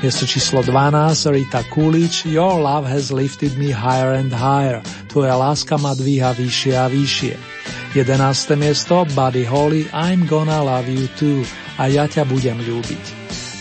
Miesto 0.01 0.24
číslo 0.24 0.64
12 0.64 1.12
Rita 1.28 1.60
Coolidge 1.68 2.24
Your 2.24 2.56
love 2.56 2.89
has 2.89 3.12
lifted 3.12 3.52
me 3.60 3.68
higher 3.68 4.16
and 4.16 4.32
higher, 4.32 4.80
tvoja 5.12 5.36
láska 5.36 5.76
ma 5.76 5.93
dvíha 5.93 6.32
vyššie 6.32 6.72
a 6.72 6.89
vyššie. 6.89 7.36
11. 7.93 8.56
miesto 8.56 9.05
Buddy 9.12 9.44
Holly 9.44 9.85
I'm 9.93 10.24
gonna 10.24 10.64
love 10.64 10.89
you 10.89 11.05
too, 11.20 11.44
a 11.78 11.86
ja 11.86 12.10
ťa 12.10 12.26
budem 12.26 12.59
ľúbiť. 12.59 13.05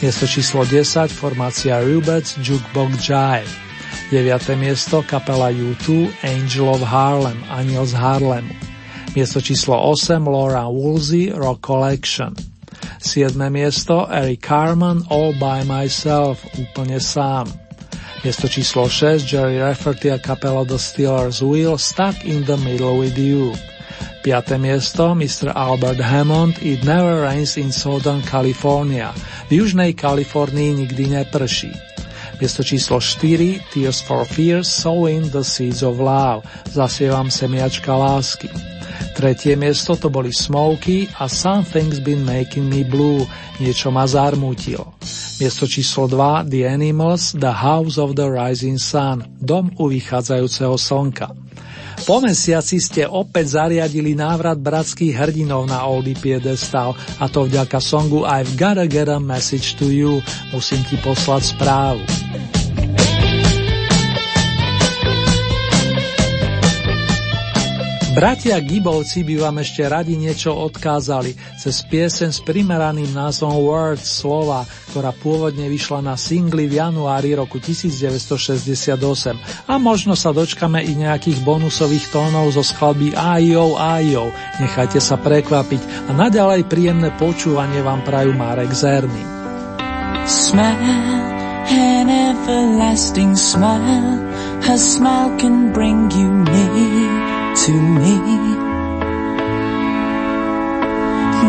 Miesto 0.02 0.26
číslo 0.30 0.66
10 0.66 1.10
formácia 1.10 1.78
Rubex 1.82 2.38
Jukebox 2.42 3.02
Jive. 3.02 3.50
9. 4.10 4.58
miesto 4.58 5.02
kapela 5.06 5.50
U2 5.54 6.10
Angel 6.22 6.70
of 6.70 6.82
Harlem, 6.86 7.42
Aniel 7.50 7.86
z 7.86 7.98
Harlemu. 7.98 8.54
Miesto 9.18 9.42
číslo 9.42 9.74
8 9.74 10.22
Laura 10.26 10.70
Woolsey 10.70 11.34
Rock 11.34 11.66
Collection. 11.66 12.34
7. 13.02 13.34
miesto 13.50 14.06
Eric 14.10 14.46
Carman 14.46 15.02
All 15.10 15.34
by 15.38 15.66
Myself, 15.66 16.46
úplne 16.58 17.02
sám. 17.02 17.50
Miesto 18.26 18.50
číslo 18.50 18.90
6 18.90 19.26
Jerry 19.26 19.62
Rafferty 19.62 20.10
a 20.10 20.18
kapela 20.18 20.66
The 20.66 20.78
Steelers 20.82 21.42
Wheel 21.42 21.78
Stuck 21.78 22.22
in 22.26 22.46
the 22.46 22.58
Middle 22.62 22.98
with 22.98 23.18
You. 23.18 23.54
5. 24.28 24.60
miesto 24.60 25.16
Mr. 25.16 25.56
Albert 25.56 26.04
Hammond 26.04 26.60
It 26.60 26.84
Never 26.84 27.24
Rains 27.24 27.56
in 27.56 27.72
Southern 27.72 28.20
California. 28.20 29.16
V 29.48 29.64
južnej 29.64 29.96
Kalifornii 29.96 30.84
nikdy 30.84 31.08
neprší. 31.16 31.72
Miesto 32.36 32.60
číslo 32.60 33.00
4 33.00 33.72
Tears 33.72 34.04
for 34.04 34.28
Fears 34.28 34.68
Sowing 34.68 35.32
the 35.32 35.48
Seeds 35.48 35.80
of 35.80 36.04
Love. 36.04 36.44
Zasievam 36.68 37.32
semiačka 37.32 37.96
lásky. 37.96 38.52
Tretie 39.16 39.56
miesto 39.56 39.96
to 39.96 40.12
boli 40.12 40.36
Smokey 40.36 41.08
a 41.24 41.32
Something's 41.32 42.04
Been 42.04 42.28
Making 42.28 42.68
Me 42.68 42.84
Blue. 42.84 43.24
Niečo 43.64 43.96
ma 43.96 44.04
zarmútilo. 44.04 45.00
Miesto 45.40 45.72
číslo 45.72 46.12
2 46.12 46.52
The 46.52 46.68
Animals 46.68 47.32
The 47.32 47.56
House 47.64 47.96
of 47.96 48.20
the 48.20 48.28
Rising 48.28 48.76
Sun. 48.76 49.24
Dom 49.40 49.72
u 49.80 49.88
vychádzajúceho 49.88 50.76
slnka. 50.76 51.47
Po 52.08 52.24
mesiaci 52.24 52.80
ste 52.80 53.04
opäť 53.04 53.60
zariadili 53.60 54.16
návrat 54.16 54.56
bratských 54.56 55.12
hrdinov 55.12 55.68
na 55.68 55.84
Oldie 55.84 56.16
Piedestal 56.16 56.96
a 57.20 57.28
to 57.28 57.44
vďaka 57.44 57.84
songu 57.84 58.24
I've 58.24 58.56
gotta 58.56 58.88
get 58.88 59.12
a 59.12 59.20
message 59.20 59.76
to 59.76 59.92
you, 59.92 60.24
musím 60.56 60.88
ti 60.88 60.96
poslať 61.04 61.60
správu. 61.60 62.57
Bratia 68.18 68.58
Gibovci 68.58 69.22
by 69.22 69.46
vám 69.46 69.62
ešte 69.62 69.86
radi 69.86 70.18
niečo 70.18 70.50
odkázali 70.50 71.38
cez 71.54 71.86
piesen 71.86 72.34
s 72.34 72.42
primeraným 72.42 73.14
názvom 73.14 73.62
Words 73.62 74.10
slova, 74.10 74.66
ktorá 74.90 75.14
pôvodne 75.14 75.70
vyšla 75.70 76.02
na 76.02 76.18
singli 76.18 76.66
v 76.66 76.82
januári 76.82 77.38
roku 77.38 77.62
1968 77.62 78.98
a 79.70 79.74
možno 79.78 80.18
sa 80.18 80.34
dočkame 80.34 80.82
i 80.82 80.98
nejakých 80.98 81.46
bonusových 81.46 82.10
tónov 82.10 82.58
zo 82.58 82.66
skladby 82.66 83.14
Ajo 83.14 83.78
Ajo. 83.78 84.34
Nechajte 84.66 84.98
sa 84.98 85.22
prekvapiť 85.22 86.10
a 86.10 86.18
naďalej 86.18 86.66
príjemné 86.66 87.14
počúvanie 87.22 87.86
vám 87.86 88.02
prajú 88.02 88.34
Marek 88.34 88.74
Zerny. 88.74 89.22
Smile, 90.26 90.90
an 91.70 92.10
everlasting 92.10 93.38
smile, 93.38 94.26
a 94.66 94.74
smile 94.74 95.38
can 95.38 95.70
bring 95.70 96.10
you 96.18 96.34
near. 96.50 97.37
To 97.66 97.72
me. 97.72 98.18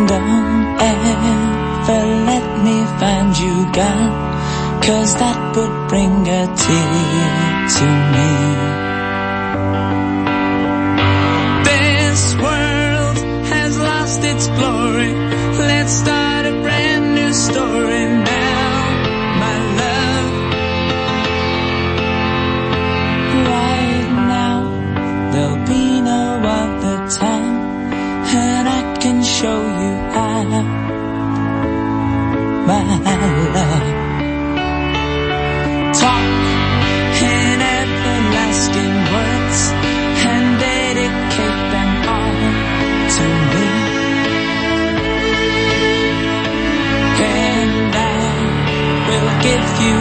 Don't 0.06 0.80
ever 0.90 2.00
let 2.30 2.46
me 2.64 2.76
find 3.00 3.38
you 3.38 3.54
gone, 3.72 4.12
cause 4.82 5.14
that 5.16 5.38
would 5.54 5.88
bring 5.88 6.26
a 6.28 6.42
tear 6.62 6.98
to 7.76 7.86
me. 8.14 8.30
This 11.68 12.22
world 12.44 13.18
has 13.52 13.78
lost 13.78 14.24
its 14.24 14.46
glory. 14.48 15.12
Let's 15.58 15.92
start 15.92 16.17
love. 32.88 33.86
Talk 36.00 36.28
in 37.22 37.60
everlasting 37.78 38.94
words 39.12 39.60
and 40.32 40.46
dedicate 40.60 41.60
them 41.74 41.92
all 42.14 42.34
to 43.14 43.24
me. 43.52 43.66
And 47.20 47.94
I 47.94 48.18
will 49.08 49.32
give 49.46 49.66
you 49.84 49.96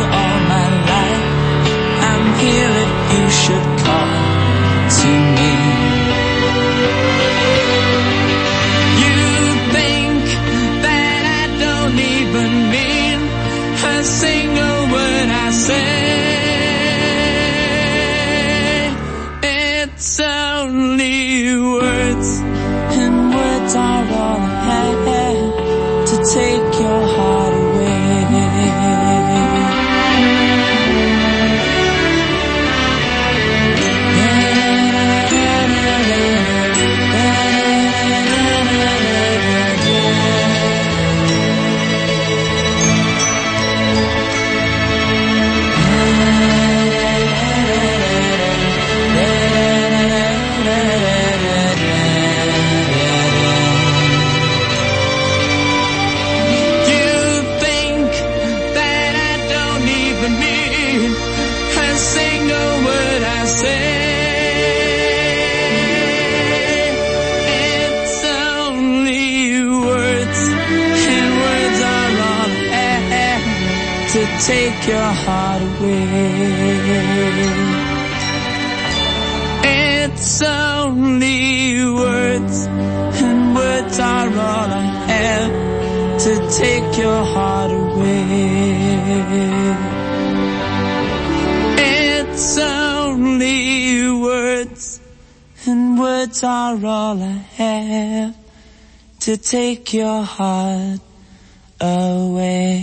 take 74.47 74.87
your 74.87 75.11
heart 75.25 75.61
away. 75.61 75.97
It's 79.63 80.41
only 80.41 81.83
words, 81.83 82.65
and 82.65 83.55
words 83.55 83.99
are 83.99 84.29
all 84.49 84.69
I 84.71 84.87
have 85.11 85.53
to 86.25 86.33
take 86.63 86.97
your 86.97 87.23
heart 87.33 87.71
away. 87.71 88.27
It's 92.15 92.57
only 92.57 94.11
words, 94.27 95.01
and 95.65 95.99
words 95.99 96.41
are 96.43 96.85
all 96.85 97.21
I 97.21 97.39
have 97.61 98.35
to 99.25 99.35
take 99.35 99.93
your 99.93 100.21
heart 100.23 101.06
away. 101.79 102.77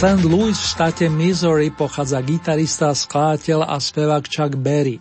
St. 0.00 0.24
Louis 0.24 0.56
v 0.56 0.64
štáte 0.64 1.12
Missouri 1.12 1.68
pochádza 1.68 2.24
gitarista, 2.24 2.88
skladateľ 2.88 3.68
a 3.68 3.76
spevák 3.76 4.24
Chuck 4.24 4.56
Berry. 4.56 4.96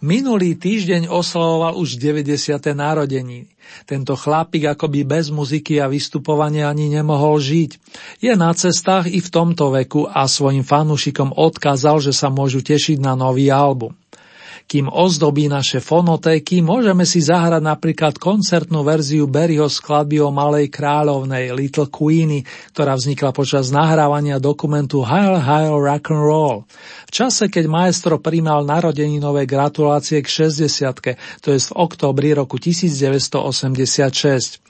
Minulý 0.00 0.56
týždeň 0.56 1.04
oslavoval 1.04 1.76
už 1.76 2.00
90. 2.00 2.56
narodení. 2.72 3.52
Tento 3.84 4.16
chlapík 4.16 4.72
akoby 4.72 5.04
bez 5.04 5.28
muziky 5.28 5.76
a 5.84 5.92
vystupovania 5.92 6.72
ani 6.72 6.88
nemohol 6.88 7.36
žiť. 7.36 7.76
Je 8.24 8.32
na 8.40 8.48
cestách 8.56 9.12
i 9.12 9.20
v 9.20 9.28
tomto 9.28 9.68
veku 9.68 10.08
a 10.08 10.24
svojim 10.24 10.64
fanúšikom 10.64 11.36
odkázal, 11.36 12.00
že 12.00 12.16
sa 12.16 12.32
môžu 12.32 12.64
tešiť 12.64 13.04
na 13.04 13.12
nový 13.12 13.52
album. 13.52 13.97
Kým 14.68 14.92
ozdobí 14.92 15.48
naše 15.48 15.80
fonotéky, 15.80 16.60
môžeme 16.60 17.08
si 17.08 17.24
zahrať 17.24 17.64
napríklad 17.64 18.20
koncertnú 18.20 18.84
verziu 18.84 19.24
Berryho 19.24 19.64
skladby 19.64 20.20
o 20.20 20.28
Malej 20.28 20.68
kráľovnej 20.68 21.56
Little 21.56 21.88
Queenie, 21.88 22.44
ktorá 22.76 22.92
vznikla 22.92 23.32
počas 23.32 23.72
nahrávania 23.72 24.36
dokumentu 24.36 25.00
Heil 25.00 25.40
Heil 25.40 25.72
Rock 25.72 26.12
and 26.12 26.20
Roll. 26.20 26.68
V 27.08 27.12
čase, 27.16 27.48
keď 27.48 27.64
maestro 27.64 28.20
príjmal 28.20 28.68
narodeninové 28.68 29.48
gratulácie 29.48 30.20
k 30.20 30.52
60 30.52 31.40
to 31.40 31.48
je 31.48 31.58
v 31.64 31.72
októbri 31.72 32.36
roku 32.36 32.60
1986. 32.60 34.67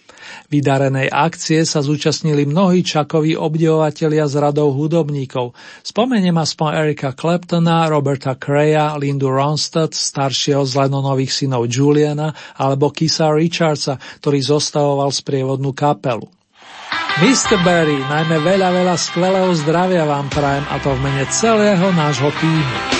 Vydarenej 0.49 1.13
akcie 1.13 1.63
sa 1.63 1.85
zúčastnili 1.85 2.49
mnohí 2.49 2.81
čakoví 2.83 3.37
obdivovatelia 3.37 4.25
z 4.27 4.35
radov 4.41 4.75
hudobníkov. 4.75 5.53
Spomeniem 5.85 6.37
aspoň 6.37 6.69
Erika 6.89 7.13
Claptona, 7.13 7.87
Roberta 7.87 8.37
Creya, 8.37 8.97
Lindu 8.97 9.29
Ronstadt, 9.29 9.93
staršieho 9.93 10.65
z 10.65 10.73
Lennonových 10.79 11.33
synov 11.33 11.69
Juliana 11.69 12.33
alebo 12.57 12.91
Kisa 12.91 13.31
Richardsa, 13.31 14.01
ktorý 14.19 14.41
zostavoval 14.41 15.13
sprievodnú 15.13 15.77
kapelu. 15.77 16.27
Mr. 17.19 17.59
Barry, 17.67 17.99
najmä 17.99 18.39
veľa, 18.41 18.71
veľa 18.71 18.95
skvelého 18.95 19.51
zdravia 19.59 20.07
vám 20.07 20.31
prajem 20.31 20.65
a 20.71 20.77
to 20.79 20.95
v 20.95 21.03
mene 21.03 21.25
celého 21.29 21.91
nášho 21.91 22.31
týmu. 22.39 22.98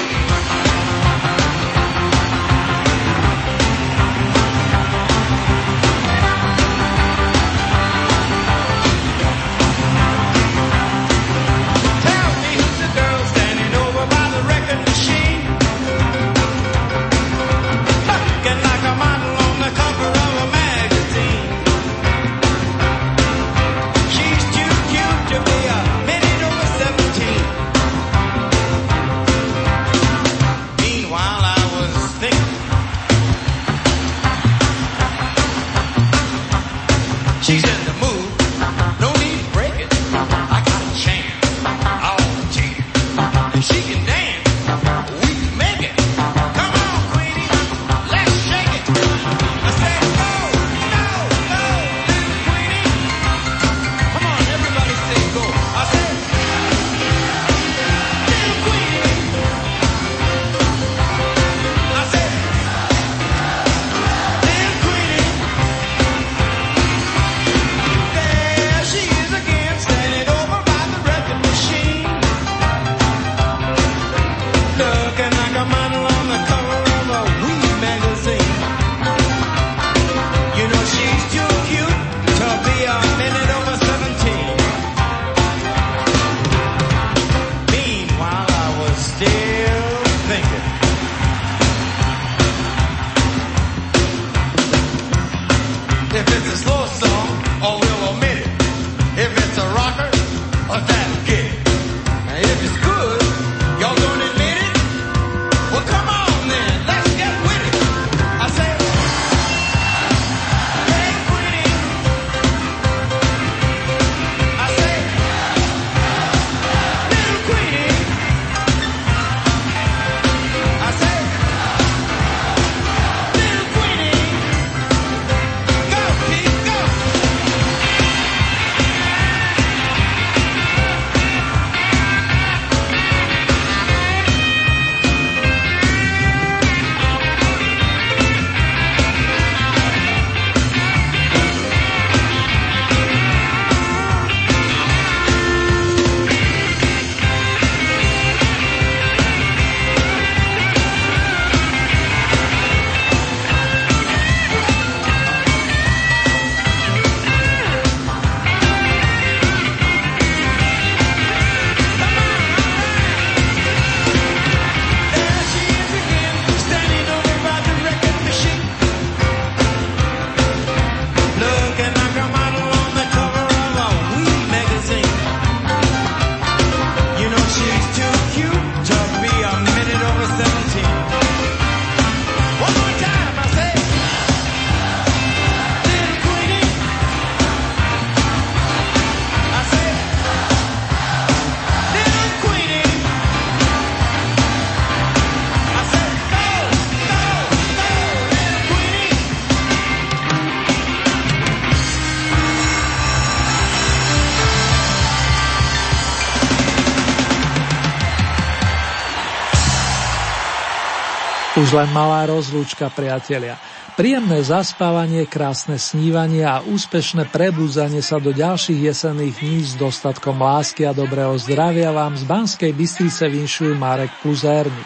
Už 211.69 211.77
len 211.77 211.93
malá 211.93 212.25
rozlúčka, 212.25 212.89
priatelia. 212.89 213.61
Príjemné 213.93 214.41
zaspávanie, 214.41 215.29
krásne 215.29 215.77
snívanie 215.77 216.41
a 216.41 216.65
úspešné 216.65 217.29
prebudzanie 217.29 218.01
sa 218.01 218.17
do 218.17 218.33
ďalších 218.33 218.89
jesenných 218.89 219.37
dní 219.37 219.61
s 219.61 219.77
dostatkom 219.77 220.41
lásky 220.41 220.89
a 220.89 220.97
dobrého 220.97 221.37
zdravia 221.37 221.93
vám 221.93 222.17
z 222.17 222.25
Banskej 222.25 222.73
Bystrice 222.73 223.29
vinšujú 223.29 223.77
Marek 223.77 224.17
Puzérny. 224.25 224.81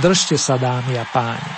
Držte 0.00 0.40
sa, 0.40 0.56
dámy 0.56 0.96
a 0.96 1.04
páni. 1.04 1.51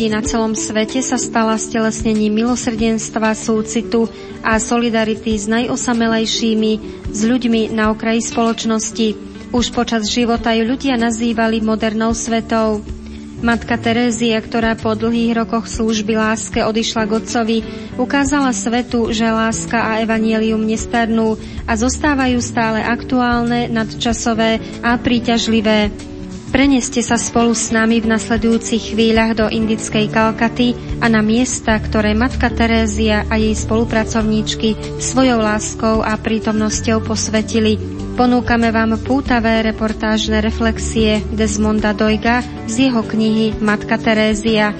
Ľudí 0.00 0.16
na 0.16 0.24
celom 0.24 0.56
svete 0.56 1.04
sa 1.04 1.20
stala 1.20 1.60
stelesnením 1.60 2.32
milosrdenstva, 2.32 3.36
súcitu 3.36 4.08
a 4.40 4.56
solidarity 4.56 5.36
s 5.36 5.44
najosamelejšími, 5.44 6.72
s 7.12 7.20
ľuďmi 7.20 7.68
na 7.76 7.92
okraji 7.92 8.24
spoločnosti. 8.24 9.08
Už 9.52 9.76
počas 9.76 10.08
života 10.08 10.56
ju 10.56 10.64
ľudia 10.64 10.96
nazývali 10.96 11.60
modernou 11.60 12.16
svetou. 12.16 12.80
Matka 13.44 13.76
Terézia, 13.76 14.40
ktorá 14.40 14.72
po 14.72 14.96
dlhých 14.96 15.36
rokoch 15.36 15.68
služby 15.68 16.16
láske 16.16 16.64
odišla 16.64 17.04
k 17.04 17.14
otcovi, 17.20 17.58
ukázala 18.00 18.56
svetu, 18.56 19.12
že 19.12 19.28
láska 19.28 19.84
a 19.84 20.00
evanielium 20.00 20.64
nestarnú 20.64 21.36
a 21.68 21.76
zostávajú 21.76 22.40
stále 22.40 22.80
aktuálne, 22.80 23.68
nadčasové 23.68 24.64
a 24.80 24.96
príťažlivé. 24.96 25.92
Preneste 26.50 26.98
sa 26.98 27.14
spolu 27.14 27.54
s 27.54 27.70
nami 27.70 28.02
v 28.02 28.10
nasledujúcich 28.10 28.90
chvíľach 28.90 29.38
do 29.38 29.46
indickej 29.46 30.10
Kalkaty 30.10 30.74
a 30.98 31.06
na 31.06 31.22
miesta, 31.22 31.78
ktoré 31.78 32.10
matka 32.10 32.50
Terézia 32.50 33.22
a 33.30 33.38
jej 33.38 33.54
spolupracovníčky 33.54 34.98
svojou 34.98 35.38
láskou 35.38 36.02
a 36.02 36.18
prítomnosťou 36.18 37.06
posvetili. 37.06 37.78
Ponúkame 38.18 38.74
vám 38.74 38.98
pútavé 38.98 39.62
reportážne 39.62 40.42
reflexie 40.42 41.22
Desmonda 41.30 41.94
Dojga 41.94 42.42
z 42.66 42.90
jeho 42.90 43.06
knihy 43.06 43.54
Matka 43.62 43.94
Terézia. 43.94 44.74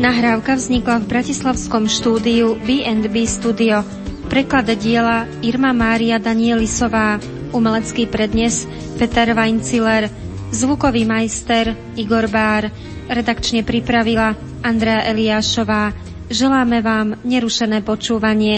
Nahrávka 0.00 0.56
vznikla 0.56 1.04
v 1.04 1.08
bratislavskom 1.20 1.84
štúdiu 1.84 2.56
B&B 2.64 3.28
Studio. 3.28 3.84
Preklad 4.32 4.72
diela 4.80 5.28
Irma 5.44 5.76
Mária 5.76 6.16
Danielisová, 6.16 7.20
umelecký 7.52 8.08
prednes 8.08 8.64
Peter 8.96 9.36
Weinciller, 9.36 10.08
Zvukový 10.50 11.06
majster 11.06 11.78
Igor 11.94 12.26
Bár, 12.26 12.66
redakčne 13.06 13.62
pripravila 13.62 14.34
Andrea 14.66 15.06
Eliášová. 15.06 15.94
Želáme 16.26 16.82
vám 16.82 17.22
nerušené 17.22 17.86
počúvanie. 17.86 18.48